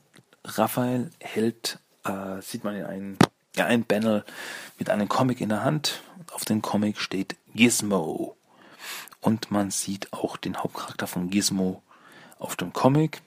[0.43, 3.17] Raphael hält, äh, sieht man in einem,
[3.55, 4.25] ja, ein Panel
[4.79, 6.01] mit einem Comic in der Hand.
[6.33, 8.35] Auf dem Comic steht Gizmo.
[9.21, 11.83] Und man sieht auch den Hauptcharakter von Gizmo
[12.39, 13.21] auf dem Comic.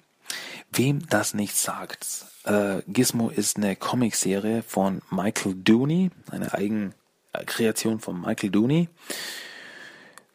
[0.71, 8.21] Wem das nicht sagt, äh, Gizmo ist eine Comicserie von Michael Dooney, eine Eigenkreation von
[8.21, 8.89] Michael Dooney,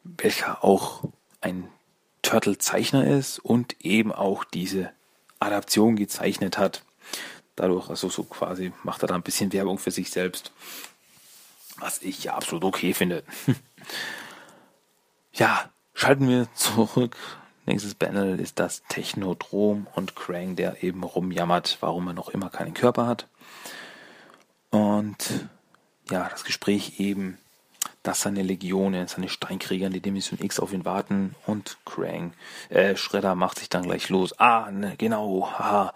[0.04, 1.04] welcher auch
[1.42, 1.68] ein
[2.22, 4.92] Turtle-Zeichner ist und eben auch diese
[5.40, 6.84] Adaption gezeichnet hat.
[7.56, 10.52] Dadurch, also so quasi, macht er da ein bisschen Werbung für sich selbst.
[11.78, 13.24] Was ich ja absolut okay finde.
[15.34, 17.16] ja, schalten wir zurück.
[17.66, 22.74] Nächstes Panel ist das Technodrom und Krang, der eben rumjammert, warum er noch immer keinen
[22.74, 23.28] Körper hat.
[24.70, 25.48] Und
[26.10, 27.38] ja, das Gespräch eben
[28.04, 32.34] dass seine Legionen, seine Steinkrieger in die Dimension X auf ihn warten und Krang,
[32.70, 34.38] äh, Shredder macht sich dann gleich los.
[34.40, 35.94] Ah, ne, genau, haha.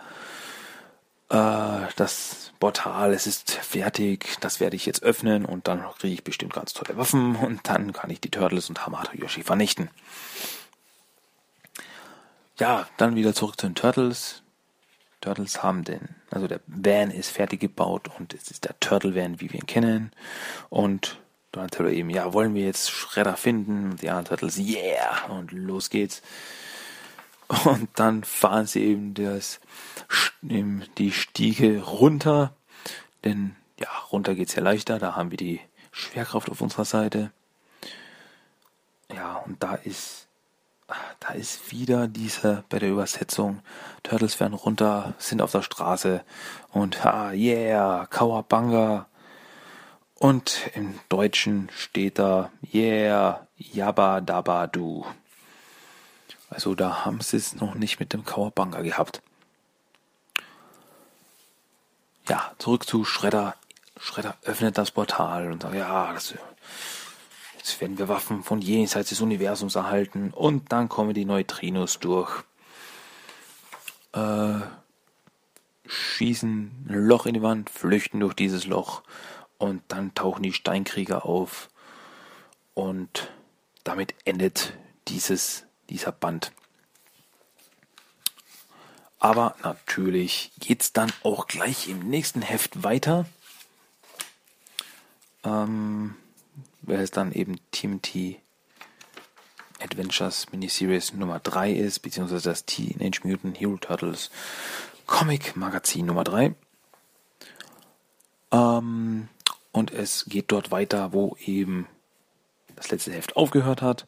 [1.30, 6.23] Äh, das Portal, es ist fertig, das werde ich jetzt öffnen und dann kriege ich
[6.23, 9.89] bestimmt ganz tolle Waffen und dann kann ich die Turtles und Hamato Yoshi vernichten.
[12.59, 14.41] Ja, dann wieder zurück zu den Turtles.
[15.21, 19.39] Turtles haben den, also der Van ist fertig gebaut und es ist der Turtle Van,
[19.39, 20.11] wie wir ihn kennen.
[20.69, 21.19] Und
[21.51, 23.91] Donatello eben, ja, wollen wir jetzt Schredder finden?
[23.91, 25.25] Und die anderen Turtles, yeah!
[25.29, 26.21] Und los geht's.
[27.65, 29.59] Und dann fahren sie eben das,
[30.41, 32.53] die Stiege runter.
[33.23, 34.99] Denn, ja, runter geht's ja leichter.
[34.99, 37.31] Da haben wir die Schwerkraft auf unserer Seite.
[39.13, 40.26] Ja, und da ist,
[41.19, 43.62] da ist wieder diese, bei der Übersetzung,
[44.04, 46.23] Turtles werden runter, sind auf der Straße
[46.71, 49.08] und, ha, yeah, Kawabanga.
[50.15, 55.06] Und im Deutschen steht da, yeah, yabba dabba du.
[56.50, 59.21] Also da haben sie es noch nicht mit dem Kawabanga gehabt.
[62.30, 63.56] Ja, zurück zu Schredder.
[64.00, 66.36] Schredder öffnet das Portal und sagt, ja, das,
[67.67, 72.43] jetzt werden wir Waffen von jenseits des Universums erhalten und dann kommen die Neutrinos durch.
[74.13, 74.60] Äh,
[75.86, 79.03] schießen ein Loch in die Wand, flüchten durch dieses Loch
[79.58, 81.69] und dann tauchen die Steinkrieger auf
[82.73, 83.32] und
[83.84, 84.73] damit endet
[85.10, 86.53] dieses, dieser Band.
[89.19, 93.25] Aber natürlich geht es dann auch gleich im nächsten Heft weiter.
[95.43, 96.15] Ähm,
[96.87, 98.39] es dann eben TMT
[99.79, 104.31] Adventures Miniseries Nummer 3 ist, beziehungsweise das Teenage Mutant Hero Turtles
[105.05, 106.55] Comic Magazin Nummer 3.
[108.51, 109.29] Ähm,
[109.71, 111.87] und es geht dort weiter, wo eben
[112.75, 114.07] das letzte Heft aufgehört hat.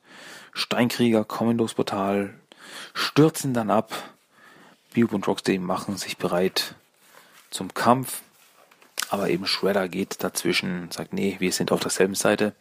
[0.53, 2.33] Steinkrieger kommen durchs Portal,
[2.93, 3.93] stürzen dann ab.
[4.95, 6.75] Bube und Rocksteady machen sich bereit
[7.51, 8.21] zum Kampf.
[9.09, 12.53] Aber eben Shredder geht dazwischen sagt, nee, wir sind auf derselben Seite.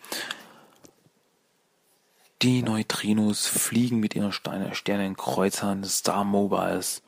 [2.43, 7.03] Die Neutrinos fliegen mit ihren Steine, Sternenkreuzern Star Mobiles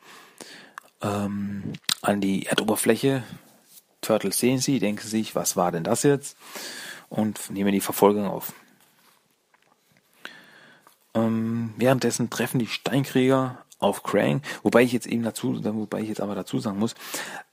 [1.00, 1.72] ähm,
[2.03, 3.22] an die Erdoberfläche,
[4.00, 6.37] Turtles sehen sie, denken sich, was war denn das jetzt?
[7.09, 8.53] Und nehmen die Verfolgung auf.
[11.14, 16.20] Ähm, währenddessen treffen die Steinkrieger auf Krang, wobei ich jetzt eben dazu, wobei ich jetzt
[16.20, 16.94] aber dazu sagen muss,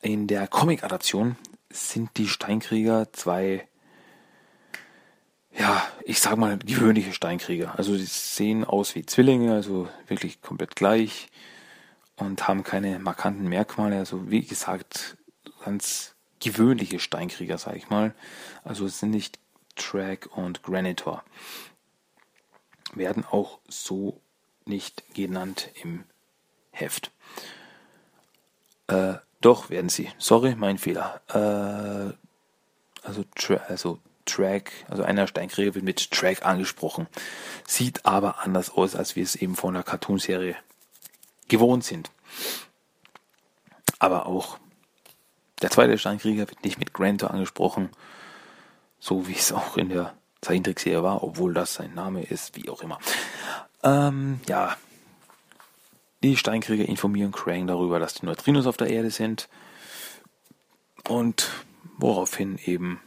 [0.01, 1.37] in der Comic-Adaption
[1.69, 3.67] sind die Steinkrieger zwei,
[5.57, 7.77] ja, ich sag mal, gewöhnliche Steinkrieger.
[7.77, 11.29] Also die sehen aus wie Zwillinge, also wirklich komplett gleich
[12.15, 13.97] und haben keine markanten Merkmale.
[13.97, 15.17] Also wie gesagt,
[15.63, 18.13] ganz gewöhnliche Steinkrieger, sag ich mal.
[18.63, 19.39] Also es sind nicht
[19.75, 21.23] Track und Granitor.
[22.93, 24.21] Werden auch so
[24.65, 26.03] nicht genannt im
[26.71, 27.11] Heft.
[28.87, 29.15] Äh,
[29.47, 30.11] doch, werden sie.
[30.17, 31.21] Sorry, mein Fehler.
[31.29, 37.07] Äh, also, tra also Track, also einer Steinkrieger wird mit Track angesprochen.
[37.65, 40.57] Sieht aber anders aus, als wir es eben von der Cartoonserie
[41.47, 42.11] gewohnt sind.
[43.99, 44.59] Aber auch
[45.61, 47.89] der zweite Steinkrieger wird nicht mit Grantor angesprochen,
[48.99, 52.81] so wie es auch in der Zeichentrickserie war, obwohl das sein Name ist, wie auch
[52.81, 52.99] immer.
[53.81, 54.75] Ähm, ja.
[56.23, 59.49] Die Steinkrieger informieren Krang darüber, dass die Neutrinos auf der Erde sind.
[61.07, 61.51] Und
[61.97, 62.99] woraufhin eben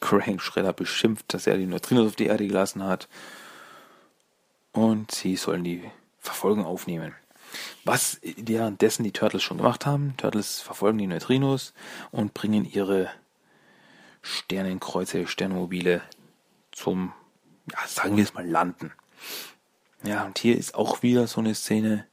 [0.00, 3.08] Krang Schredder beschimpft, dass er die Neutrinos auf die Erde gelassen hat.
[4.72, 5.82] Und sie sollen die
[6.18, 7.14] Verfolgung aufnehmen.
[7.84, 10.14] Was währenddessen die Turtles schon gemacht haben.
[10.16, 11.74] Turtles verfolgen die Neutrinos
[12.12, 13.10] und bringen ihre
[14.22, 16.02] Sternenkreuze, Sternmobile
[16.72, 17.12] zum,
[17.72, 18.92] ja, sagen wir es mal, Landen.
[20.02, 22.06] Ja, und hier ist auch wieder so eine Szene,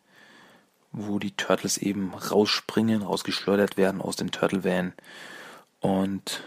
[0.92, 4.94] wo die Turtles eben rausspringen, rausgeschleudert werden aus dem Turtle Van
[5.80, 6.44] und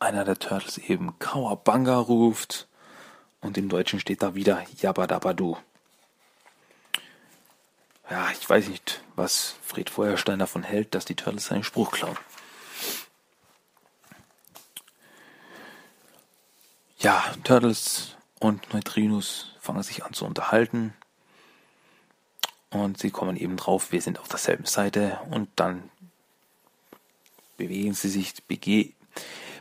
[0.00, 2.68] einer der Turtles eben Kawabanga ruft
[3.40, 5.56] und im Deutschen steht da wieder Yabadabadu.
[8.10, 12.16] Ja, ich weiß nicht, was Fred Feuerstein davon hält, dass die Turtles seinen Spruch klauen.
[16.98, 20.94] Ja, Turtles und Neutrinos fangen sich an zu unterhalten.
[22.70, 25.90] Und sie kommen eben drauf, wir sind auf derselben Seite und dann
[27.56, 28.92] bewegen sie sich, bege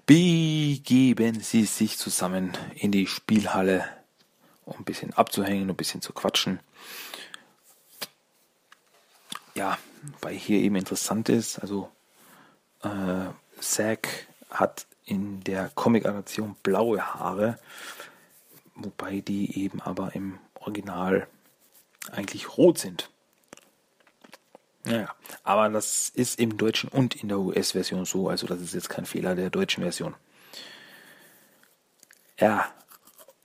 [0.05, 3.85] begeben sie sich zusammen in die Spielhalle,
[4.65, 6.59] um ein bisschen abzuhängen, ein bisschen zu quatschen.
[9.53, 9.77] Ja,
[10.21, 11.91] weil hier eben interessant ist, also
[12.83, 13.27] äh,
[13.59, 17.59] Zack hat in der Comic-Adaption blaue Haare,
[18.77, 21.27] wobei die eben aber im Original
[22.11, 23.09] eigentlich rot sind.
[24.83, 25.13] Naja,
[25.43, 29.05] aber das ist im Deutschen und in der US-Version so, also das ist jetzt kein
[29.05, 30.15] Fehler der deutschen Version.
[32.39, 32.71] Ja,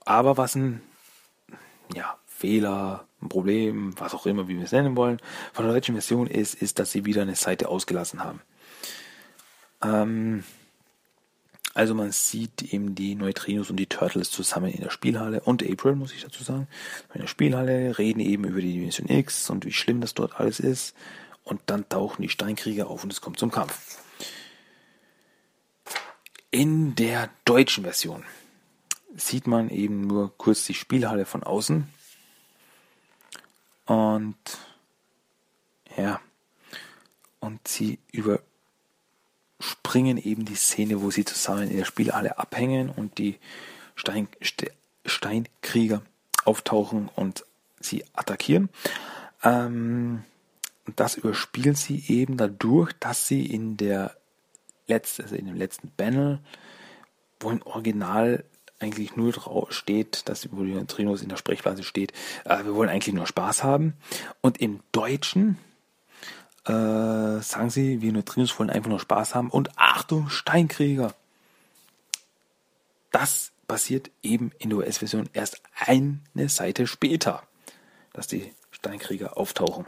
[0.05, 0.81] aber was ein
[1.93, 5.19] ja, Fehler, ein Problem, was auch immer, wie wir es nennen wollen,
[5.51, 8.41] von der deutschen Version ist, ist, dass sie wieder eine Seite ausgelassen haben.
[9.83, 10.43] Ähm,
[11.73, 15.95] also man sieht eben die Neutrinos und die Turtles zusammen in der Spielhalle und April,
[15.95, 16.67] muss ich dazu sagen,
[17.13, 20.59] in der Spielhalle, reden eben über die Dimension X und wie schlimm das dort alles
[20.59, 20.95] ist.
[21.43, 23.97] Und dann tauchen die Steinkrieger auf und es kommt zum Kampf.
[26.51, 28.23] In der deutschen Version
[29.15, 31.87] sieht man eben nur kurz die Spielhalle von außen.
[33.85, 34.37] Und
[35.97, 36.21] ja,
[37.39, 38.39] und sie über
[39.63, 43.37] springen eben die Szene, wo sie zusammen in der Spielhalle abhängen und die
[43.95, 44.71] Stein, Ste
[45.05, 46.01] Steinkrieger
[46.45, 47.45] auftauchen und
[47.79, 48.69] sie attackieren.
[49.43, 50.23] Ähm,
[50.95, 54.15] das überspielen sie eben dadurch, dass sie in der
[54.87, 56.39] letzten, also in dem letzten Panel,
[57.39, 58.43] wo im Original
[58.79, 62.11] eigentlich nur drauf steht, dass wo die Trinos in der Sprechblase steht,
[62.43, 63.93] äh, wir wollen eigentlich nur Spaß haben.
[64.41, 65.57] Und im Deutschen
[66.65, 69.49] äh, sagen sie, wir Neutrinos wollen einfach nur Spaß haben.
[69.49, 71.13] Und Achtung, Steinkrieger!
[73.11, 77.43] Das passiert eben in der US-Version erst eine Seite später,
[78.13, 79.85] dass die Steinkrieger auftauchen.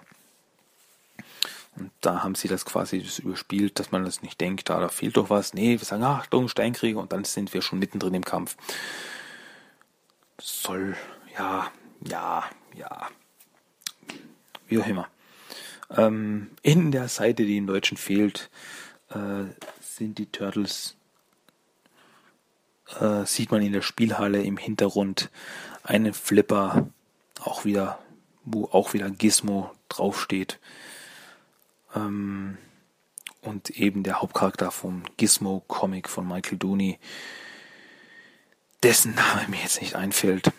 [1.76, 4.88] Und da haben sie das quasi das überspielt, dass man das nicht denkt, da, da
[4.88, 5.54] fehlt doch was.
[5.54, 8.56] Nee, wir sagen, Achtung, Steinkrieger, und dann sind wir schon mittendrin im Kampf.
[10.40, 10.96] Soll,
[11.38, 11.72] ja,
[12.08, 12.44] ja,
[12.76, 13.10] ja.
[14.68, 15.08] Wie auch immer.
[15.90, 18.50] Ähm, in der Seite, die im Deutschen fehlt,
[19.10, 19.46] äh,
[19.82, 20.96] sind die Turtles,
[23.00, 25.30] äh, sieht man in der Spielhalle im Hintergrund
[25.84, 26.88] einen Flipper,
[27.42, 28.00] auch wieder,
[28.44, 30.60] wo auch wieder Gizmo draufsteht.
[31.96, 32.58] Ähm,
[33.42, 36.98] und eben der Hauptcharakter vom Gizmo-Comic von Michael Dooney,
[38.82, 40.52] dessen Name mir jetzt nicht einfällt.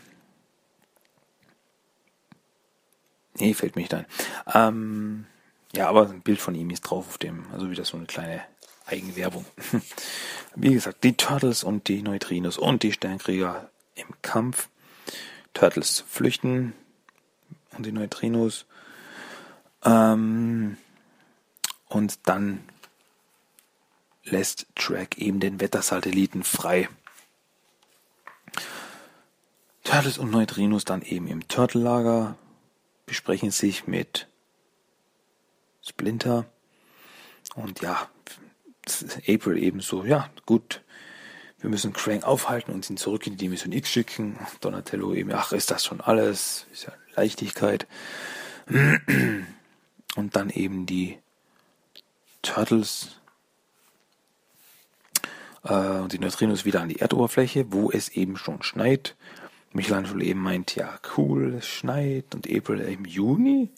[3.38, 4.06] Nee, fällt mir nicht ein.
[4.52, 5.26] Ähm,
[5.72, 8.42] ja, aber ein Bild von ihm ist drauf auf dem, also wieder so eine kleine
[8.86, 9.44] Eigenwerbung.
[10.54, 14.68] Wie gesagt, die Turtles und die Neutrinos und die Sternkrieger im Kampf.
[15.52, 16.72] Turtles flüchten
[17.76, 18.66] und die Neutrinos.
[19.84, 20.76] Ähm,
[21.88, 22.60] und dann
[24.24, 26.88] lässt Track eben den Wettersatelliten frei.
[29.84, 32.36] Turtles und Neutrinos dann eben im Turtle-Lager
[33.06, 34.28] besprechen sich mit
[35.82, 36.46] Splinter
[37.54, 38.10] und ja,
[39.26, 40.82] April ebenso, ja, gut,
[41.60, 44.38] wir müssen Krang aufhalten und ihn zurück in die Dimension X schicken.
[44.60, 46.66] Donatello eben, ach, ist das schon alles?
[46.72, 47.86] Ist ja Leichtigkeit.
[48.68, 51.18] Und dann eben die
[52.42, 53.20] Turtles
[55.64, 59.16] äh, und die Neutrinos wieder an die Erdoberfläche, wo es eben schon schneit.
[59.76, 63.70] Michelangelo eben meint, ja, cool, es schneit und April im Juni.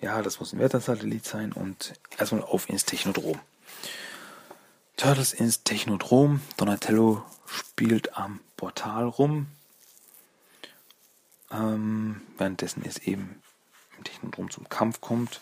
[0.00, 3.38] Ja, das muss ein Wettersatellit sein und erstmal auf ins Technodrom.
[4.96, 6.40] Turtles ins Technodrom.
[6.56, 9.48] Donatello spielt am Portal rum.
[11.50, 13.42] Ähm, währenddessen es eben
[13.98, 15.40] im Technodrom zum Kampf kommt.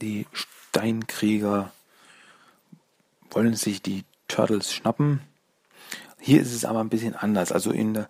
[0.00, 1.72] Die Steinkrieger
[3.30, 5.20] wollen sich die Turtles schnappen.
[6.24, 7.50] Hier ist es aber ein bisschen anders.
[7.50, 8.08] Also in der,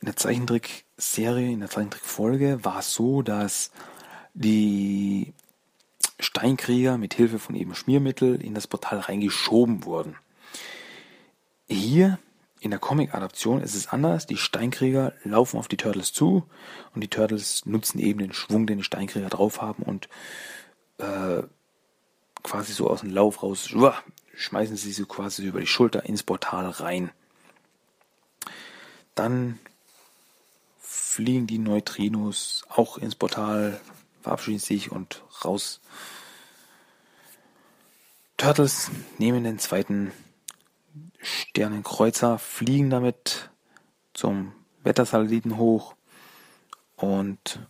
[0.00, 3.70] in der Zeichentrickserie, in der Zeichentrickfolge war es so, dass
[4.32, 5.34] die
[6.18, 10.16] Steinkrieger mit Hilfe von eben Schmiermittel in das Portal reingeschoben wurden.
[11.68, 12.18] Hier
[12.60, 14.26] in der Comic-Adaption ist es anders.
[14.26, 16.44] Die Steinkrieger laufen auf die Turtles zu
[16.94, 20.08] und die Turtles nutzen eben den Schwung, den die Steinkrieger drauf haben und
[20.96, 21.42] äh,
[22.42, 23.68] quasi so aus dem Lauf raus
[24.34, 27.10] schmeißen sie sie quasi über die Schulter ins Portal rein.
[29.14, 29.58] Dann
[30.78, 33.80] fliegen die Neutrinos auch ins Portal,
[34.22, 35.80] verabschieden sich und raus.
[38.36, 40.12] Turtles nehmen den zweiten
[41.20, 43.50] Sternenkreuzer, fliegen damit
[44.14, 44.52] zum
[44.82, 45.94] Wettersatelliten hoch
[46.96, 47.60] und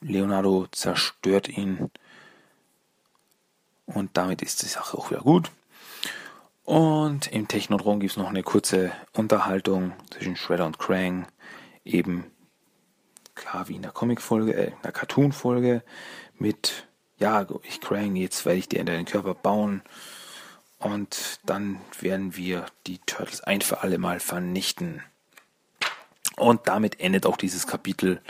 [0.00, 1.90] Leonardo zerstört ihn.
[3.86, 5.50] Und damit ist die Sache auch wieder gut.
[6.64, 11.26] Und im Technodrom gibt es noch eine kurze Unterhaltung zwischen Shredder und Krang.
[11.84, 12.30] Eben
[13.34, 15.82] klar wie in der Comic-Folge, äh, in der Cartoon-Folge
[16.38, 16.86] mit,
[17.18, 19.82] ja, ich Krang, jetzt werde ich dir in deinen Körper bauen.
[20.78, 25.02] Und dann werden wir die Turtles ein für alle Mal vernichten.
[26.36, 28.22] Und damit endet auch dieses Kapitel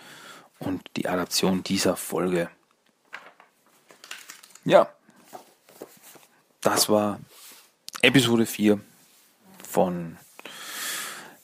[0.59, 2.51] und die Adaption dieser Folge.
[4.65, 4.93] Ja,
[6.61, 7.21] das war
[8.03, 8.81] Episode 4
[9.69, 10.17] von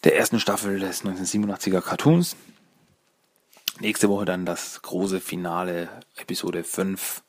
[0.04, 2.34] der ersten Staffel des 1987er Cartoons.
[3.80, 7.22] Nächste Woche dann das große Finale, Episode 5.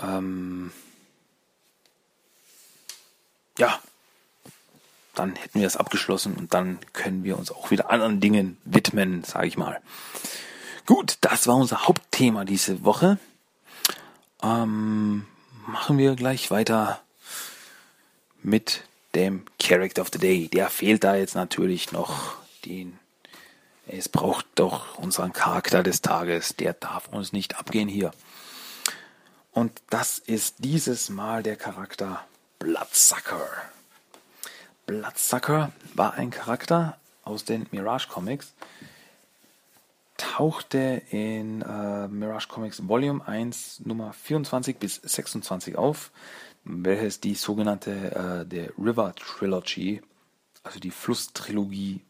[0.00, 0.72] Ähm
[3.58, 3.78] ja,
[5.14, 9.22] dann hätten wir es abgeschlossen und dann können wir uns auch wieder anderen Dingen widmen,
[9.22, 9.80] sage ich mal.
[10.84, 13.18] Gut, das war unser Hauptthema diese Woche.
[14.42, 15.26] Ähm,
[15.68, 17.00] machen wir gleich weiter
[18.42, 18.82] mit
[19.14, 20.48] dem Character of the Day.
[20.48, 22.36] Der fehlt da jetzt natürlich noch.
[22.64, 22.98] Den,
[23.86, 26.56] es braucht doch unseren Charakter des Tages.
[26.56, 28.12] Der darf uns nicht abgehen hier.
[29.52, 32.24] Und das ist dieses Mal der Charakter
[32.58, 33.48] Bloodsucker.
[34.86, 38.54] Bloodsucker war ein Charakter aus den Mirage Comics.
[40.18, 46.10] Tauchte in äh, Mirage Comics Volume 1 Nummer 24 bis 26 auf,
[46.64, 50.02] welches die sogenannte äh, der River Trilogy,
[50.62, 52.02] also die Flusstrilogie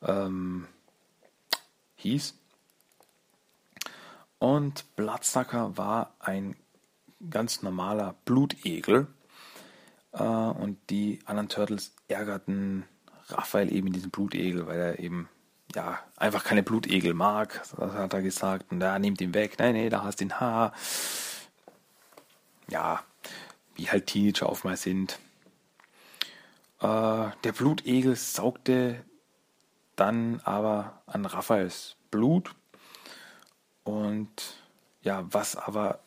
[0.00, 0.66] ähm,
[1.96, 2.34] hieß.
[4.38, 6.56] Und Bloodsucker war ein
[7.28, 9.06] ganz normaler Blutegel,
[10.12, 12.84] äh, und die anderen Turtles ärgerten
[13.28, 15.28] Raphael eben in diesem Blutegel, weil er eben
[15.74, 17.62] ja einfach keine Blutegel mag.
[17.76, 18.70] Das hat er gesagt.
[18.70, 19.56] Und er nimmt ihn weg.
[19.58, 20.72] Nein, nee, da hast du den Haar.
[22.68, 23.02] Ja,
[23.74, 25.18] wie halt Teenager oftmals sind.
[26.80, 29.04] Äh, der Blutegel saugte
[29.96, 32.54] dann aber an Raphaels Blut.
[33.84, 34.56] Und
[35.02, 36.00] ja, was aber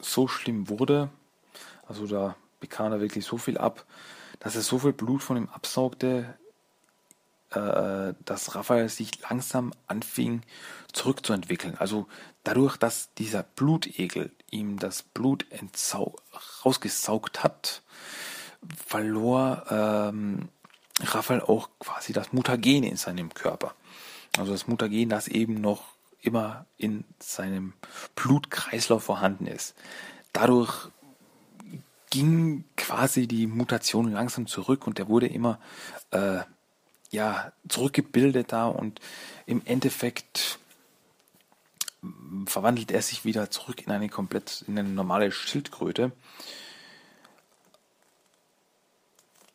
[0.00, 1.08] so schlimm wurde,
[1.86, 3.84] also da bekam er wirklich so viel ab,
[4.40, 6.34] dass er so viel Blut von ihm absaugte,
[7.54, 10.42] äh, dass Raphael sich langsam anfing
[10.92, 11.76] zurückzuentwickeln.
[11.78, 12.06] Also
[12.44, 15.46] dadurch, dass dieser Blutegel ihm das Blut
[16.64, 17.82] rausgesaugt hat,
[18.86, 20.48] verlor ähm,
[21.00, 23.74] Raphael auch quasi das Mutagen in seinem Körper.
[24.38, 25.84] Also das Mutagen, das eben noch
[26.20, 27.72] immer in seinem
[28.14, 29.74] Blutkreislauf vorhanden ist.
[30.32, 30.88] Dadurch
[32.10, 35.58] ging quasi die Mutation langsam zurück und der wurde immer
[36.10, 36.40] äh,
[37.12, 39.00] ja zurückgebildet da und
[39.46, 40.58] im Endeffekt
[42.46, 46.10] verwandelt er sich wieder zurück in eine komplett in eine normale Schildkröte.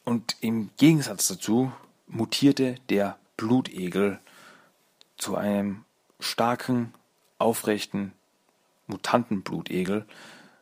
[0.06, 1.74] Und im Gegensatz dazu
[2.08, 4.20] mutierte der Blutegel
[5.18, 5.84] zu einem
[6.22, 6.94] starken,
[7.40, 8.14] aufrechten,
[8.86, 10.06] mutanten Blutegel,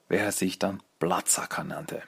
[0.08, 2.02] welcher sich dann Bloodsucker nannte.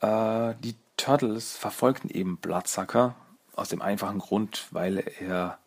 [0.00, 3.14] Äh, die Turtles verfolgten eben Bloodsucker
[3.54, 5.58] aus dem einfachen Grund, weil er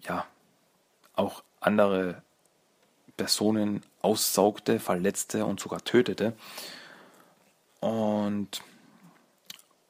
[0.00, 0.26] ja
[1.14, 2.22] auch andere
[3.16, 6.34] Personen aussaugte, verletzte und sogar tötete.
[7.80, 8.62] Und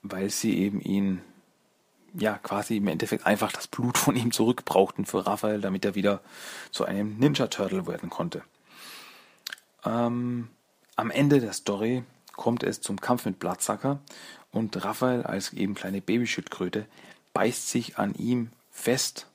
[0.02, 1.22] weil sie eben ihn
[2.14, 6.20] ja quasi im Endeffekt einfach das Blut von ihm zurückbrauchten für Raphael, damit er wieder
[6.70, 8.42] zu einem Ninja Turtle werden konnte.
[9.84, 10.48] Ähm,
[10.96, 12.04] am Ende der Story
[12.36, 14.00] kommt es zum Kampf mit Blattsacker
[14.52, 16.86] und Raphael als eben kleine Babyschildkröte
[17.32, 19.26] beißt sich an ihm fest,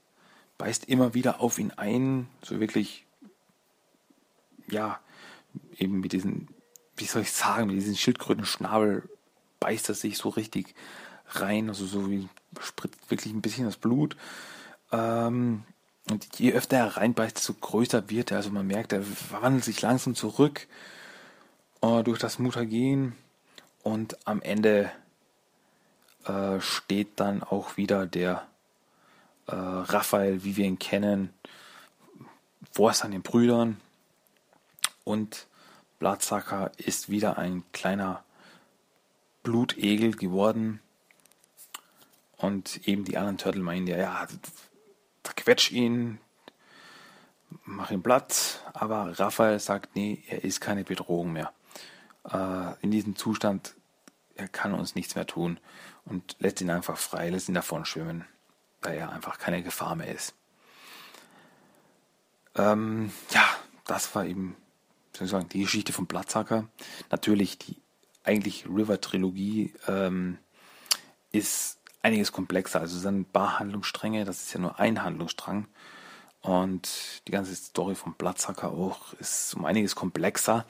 [0.58, 3.06] beißt immer wieder auf ihn ein, so wirklich,
[4.68, 5.00] ja,
[5.78, 6.48] eben mit diesen,
[6.98, 9.08] wie soll ich sagen, mit diesen Schildkrötenschnabel
[9.60, 10.74] beißt er sich so richtig
[11.30, 12.28] rein, also so wie
[12.60, 14.16] spritzt wirklich ein bisschen das Blut.
[14.92, 15.64] Ähm,
[16.10, 18.38] und je öfter er reinbeißt, desto größer wird er.
[18.38, 20.68] Also man merkt, er wandelt sich langsam zurück
[21.82, 23.16] äh, durch das Mutagen
[23.84, 24.92] und am Ende
[26.26, 28.48] äh, steht dann auch wieder der
[29.48, 31.34] äh, Raphael, wie wir ihn kennen,
[32.72, 33.82] vor seinen Brüdern.
[35.04, 35.48] Und
[36.00, 38.24] Blattsacker ist wieder ein kleiner
[39.44, 40.80] Blutegel geworden.
[42.38, 44.28] Und eben die anderen Turtle meinen ja, ja,
[45.24, 46.20] verquetsch ihn,
[47.66, 51.52] mach ihn platt, aber Raphael sagt, nee, er ist keine Bedrohung mehr.
[52.30, 53.76] Äh, in diesem Zustand,
[54.36, 55.60] er kann uns nichts mehr tun
[56.06, 58.26] und lässt ihn einfach frei, lässt ihn davon schwimmen,
[58.82, 60.34] da er einfach keine Gefahr mehr ist.
[62.56, 63.46] Ähm, ja,
[63.86, 64.56] das war eben,
[65.16, 66.68] soll ich sagen, die Geschichte von Blattsacker.
[67.10, 67.78] Natürlich die
[68.24, 70.38] eigentlich River-Trilogie ähm,
[71.32, 72.80] ist einiges komplexer.
[72.82, 75.68] Also es sind ein paar Handlungsstränge, das ist ja nur ein Handlungsstrang.
[76.42, 80.66] Und die ganze Story von Blattsacker auch ist um einiges komplexer.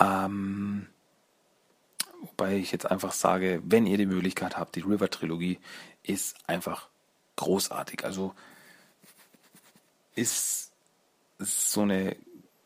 [0.00, 0.86] Ähm,
[2.22, 5.58] wobei ich jetzt einfach sage, wenn ihr die Möglichkeit habt, die River-Trilogie
[6.02, 6.88] ist einfach
[7.36, 8.04] großartig.
[8.04, 8.34] Also
[10.14, 10.72] ist
[11.38, 12.16] so eine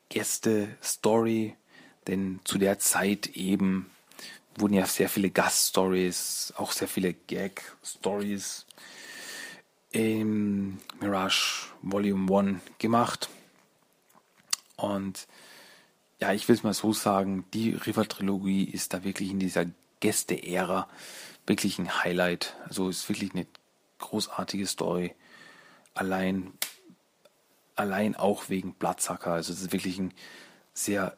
[0.09, 1.57] Gäste-Story,
[2.07, 3.91] denn zu der Zeit eben
[4.57, 8.67] wurden ja sehr viele Gast-Stories, auch sehr viele Gag-Stories
[9.91, 13.29] im Mirage Volume 1 gemacht.
[14.77, 15.27] Und
[16.21, 19.67] ja, ich will es mal so sagen, die River-Trilogie ist da wirklich in dieser
[20.01, 20.89] Gäste-Ära
[21.47, 22.57] wirklich ein Highlight.
[22.67, 23.47] Also ist wirklich eine
[23.99, 25.15] großartige Story.
[25.95, 26.53] Allein,
[27.77, 29.33] allein auch wegen Blattsacker.
[29.33, 30.13] Also es ist wirklich ein
[30.73, 31.17] sehr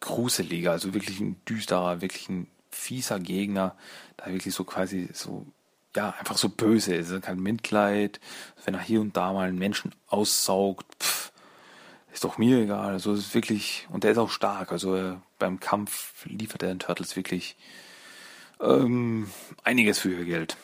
[0.00, 3.76] gruseliger, also wirklich ein düsterer, wirklich ein fieser Gegner,
[4.16, 5.46] da wirklich so quasi so,
[5.96, 7.20] ja, einfach so böse ist.
[7.22, 8.20] Kein Mitleid,
[8.64, 11.17] wenn er hier und da mal einen Menschen aussaugt, pff,
[12.12, 12.92] ist doch mir egal.
[12.92, 14.72] Also es ist wirklich, und der ist auch stark.
[14.72, 17.56] Also er, beim Kampf liefert er den Turtles wirklich
[18.60, 19.30] ähm,
[19.62, 20.56] einiges für ihr Geld.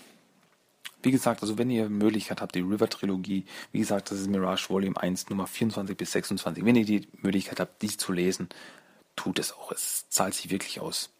[1.02, 4.96] Wie gesagt, also wenn ihr Möglichkeit habt, die River-Trilogie, wie gesagt, das ist Mirage Volume
[4.96, 8.48] 1, Nummer 24 bis 26, wenn ihr die Möglichkeit habt, dies zu lesen,
[9.14, 9.70] tut es auch.
[9.70, 11.10] Es zahlt sich wirklich aus.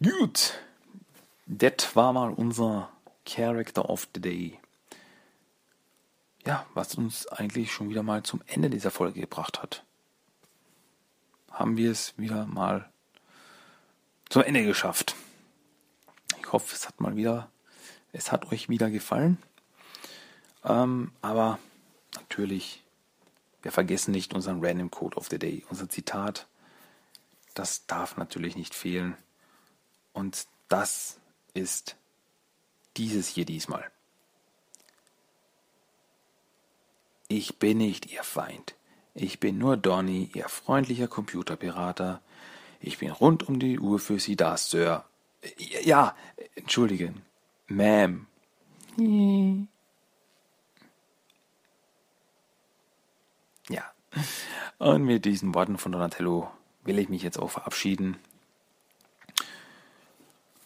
[0.00, 0.54] Gut,
[1.46, 2.90] das war mal unser
[3.26, 4.58] Character of the Day.
[6.48, 9.84] Ja, was uns eigentlich schon wieder mal zum Ende dieser Folge gebracht hat.
[11.50, 12.88] Haben wir es wieder mal
[14.30, 15.14] zum Ende geschafft.
[16.40, 17.50] Ich hoffe, es hat mal wieder,
[18.12, 19.36] es hat euch wieder gefallen.
[20.64, 21.58] Ähm, aber
[22.14, 22.82] natürlich
[23.60, 26.46] wir vergessen nicht unseren Random Code of the Day, unser Zitat.
[27.52, 29.18] Das darf natürlich nicht fehlen.
[30.14, 31.20] Und das
[31.52, 31.96] ist
[32.96, 33.90] dieses hier diesmal.
[37.28, 38.74] Ich bin nicht Ihr Feind.
[39.14, 42.22] Ich bin nur Donny, Ihr freundlicher Computerberater.
[42.80, 45.04] Ich bin rund um die Uhr für Sie da, Sir.
[45.82, 46.16] Ja,
[46.54, 47.22] entschuldigen.
[47.68, 48.26] Ma'am.
[53.68, 53.92] Ja.
[54.78, 56.50] Und mit diesen Worten von Donatello
[56.84, 58.16] will ich mich jetzt auch verabschieden.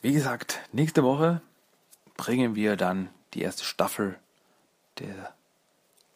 [0.01, 1.43] Wie gesagt, nächste Woche
[2.17, 4.19] bringen wir dann die erste Staffel
[4.99, 5.35] der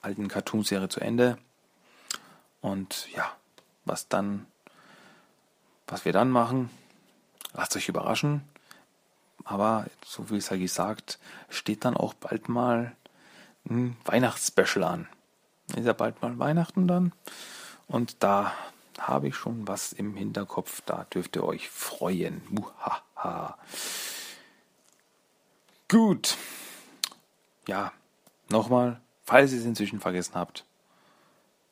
[0.06, 1.36] alten Cartoonserie zu Ende.
[2.60, 3.30] Und ja,
[3.84, 4.46] was dann,
[5.86, 6.70] was wir dann machen,
[7.52, 8.42] lasst euch überraschen.
[9.44, 12.96] Aber so wie es ja gesagt, steht dann auch bald mal
[13.68, 15.08] ein Weihnachtsspecial an
[15.74, 17.12] ist ja bald mal Weihnachten dann.
[17.88, 18.52] Und da
[18.98, 20.82] habe ich schon was im Hinterkopf.
[20.82, 22.42] Da dürft ihr euch freuen.
[22.48, 23.58] Muhaha.
[25.88, 26.36] Gut.
[27.66, 27.92] Ja,
[28.48, 30.64] nochmal, falls ihr es inzwischen vergessen habt.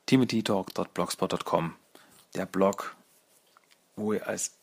[0.07, 1.77] timothytalk.blogspot.com
[2.35, 2.95] Der Blog,
[3.97, 4.57] wo ihr als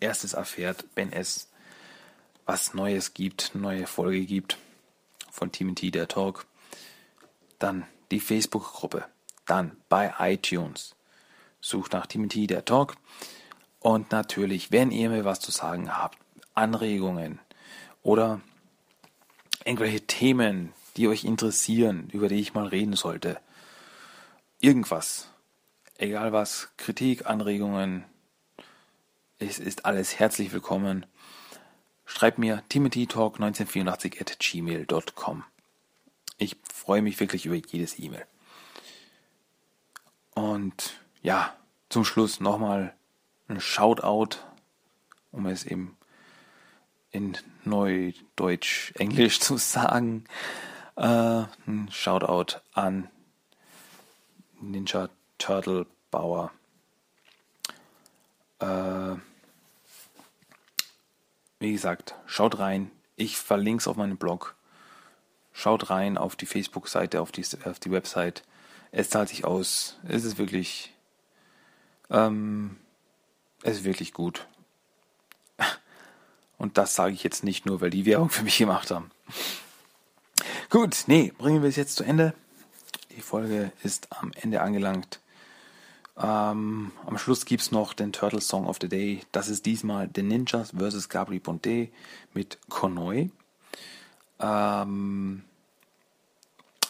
[0.00, 1.48] erstes erfährt, wenn es
[2.44, 4.58] was Neues gibt, neue Folge gibt
[5.30, 6.46] von Timothy der Talk.
[7.58, 9.04] Dann die Facebook-Gruppe.
[9.46, 10.96] Dann bei iTunes.
[11.60, 12.96] Sucht nach Timothy der Talk.
[13.78, 16.18] Und natürlich, wenn ihr mir was zu sagen habt,
[16.54, 17.38] Anregungen
[18.02, 18.40] oder
[19.64, 23.40] irgendwelche Themen, die euch interessieren, über die ich mal reden sollte,
[24.60, 25.28] irgendwas,
[25.98, 28.04] egal was, Kritik, Anregungen,
[29.38, 31.04] es ist alles herzlich willkommen.
[32.04, 35.44] Schreibt mir timothytalk1984 at gmail.com.
[36.38, 38.24] Ich freue mich wirklich über jedes E-Mail.
[40.34, 41.56] Und ja,
[41.88, 42.94] zum Schluss nochmal
[43.48, 44.38] ein Shoutout,
[45.30, 45.96] um es eben
[47.10, 50.24] in Neudeutsch, Englisch zu sagen.
[50.96, 53.08] Äh, ein Shoutout an
[54.60, 56.52] Ninja Turtle Bauer.
[58.60, 59.16] Äh,
[61.58, 62.90] wie gesagt, schaut rein.
[63.16, 64.54] Ich verlinke es auf meinem Blog.
[65.52, 68.42] Schaut rein auf die Facebook-Seite, auf die, auf die Website.
[68.90, 69.98] Es zahlt sich aus.
[70.06, 70.92] Es ist wirklich,
[72.10, 72.76] ähm,
[73.62, 74.46] es ist wirklich gut.
[76.58, 79.10] Und das sage ich jetzt nicht nur, weil die Werbung für mich gemacht haben.
[80.72, 82.32] Gut, nee, bringen wir es jetzt zu Ende.
[83.14, 85.20] Die Folge ist am Ende angelangt.
[86.16, 89.20] Ähm, am Schluss gibt es noch den Turtle Song of the Day.
[89.32, 91.10] Das ist diesmal The Ninjas vs.
[91.10, 91.90] Gabri Ponte
[92.32, 93.28] mit Konoi.
[94.40, 95.44] Ähm,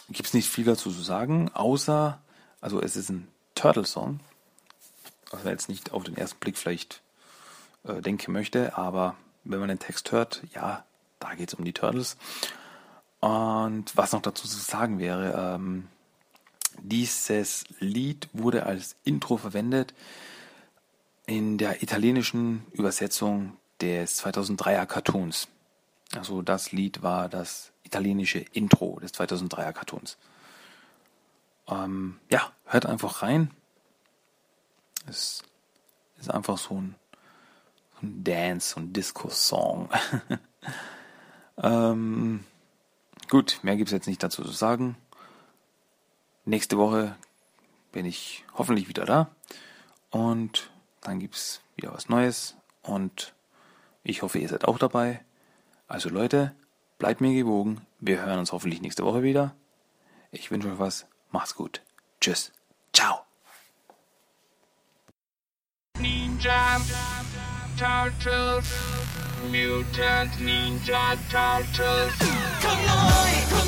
[0.07, 2.21] gibt es nicht viel dazu zu sagen, außer,
[2.61, 4.21] also es ist ein Turtle Song,
[5.29, 7.01] was man jetzt nicht auf den ersten Blick vielleicht
[7.83, 10.85] äh, denken möchte, aber wenn man den Text hört, ja,
[11.19, 12.15] da geht es um die Turtles.
[13.23, 15.87] Und was noch dazu zu sagen wäre, ähm,
[16.81, 19.93] dieses Lied wurde als Intro verwendet
[21.25, 25.47] in der italienischen Übersetzung des 2003er Cartoons.
[26.13, 30.17] Also das Lied war das italienische Intro des 2003er Cartoons.
[31.69, 33.51] Ähm, ja, hört einfach rein.
[35.07, 35.43] Es
[36.19, 36.95] ist einfach so ein,
[38.01, 39.87] so ein Dance, ein Disco-Song.
[41.63, 42.43] ähm,
[43.33, 44.95] gut, mehr gibt es jetzt nicht dazu zu sagen.
[46.45, 47.15] Nächste Woche
[47.91, 49.31] bin ich hoffentlich wieder da.
[50.11, 50.71] Und
[51.01, 52.55] dann gibt es wieder was Neues.
[52.83, 53.33] Und
[54.03, 55.25] ich hoffe, ihr seid auch dabei.
[55.87, 56.53] Also Leute,
[56.99, 57.81] bleibt mir gewogen.
[57.99, 59.55] Wir hören uns hoffentlich nächste Woche wieder.
[60.29, 61.07] Ich wünsche euch was.
[61.31, 61.81] Macht's gut.
[62.21, 62.51] Tschüss.
[62.93, 63.21] Ciao.
[65.97, 66.79] Ninja
[67.77, 68.65] Turtles
[69.49, 72.13] Mutant Ninja Turtles.
[72.61, 73.62] Con noi,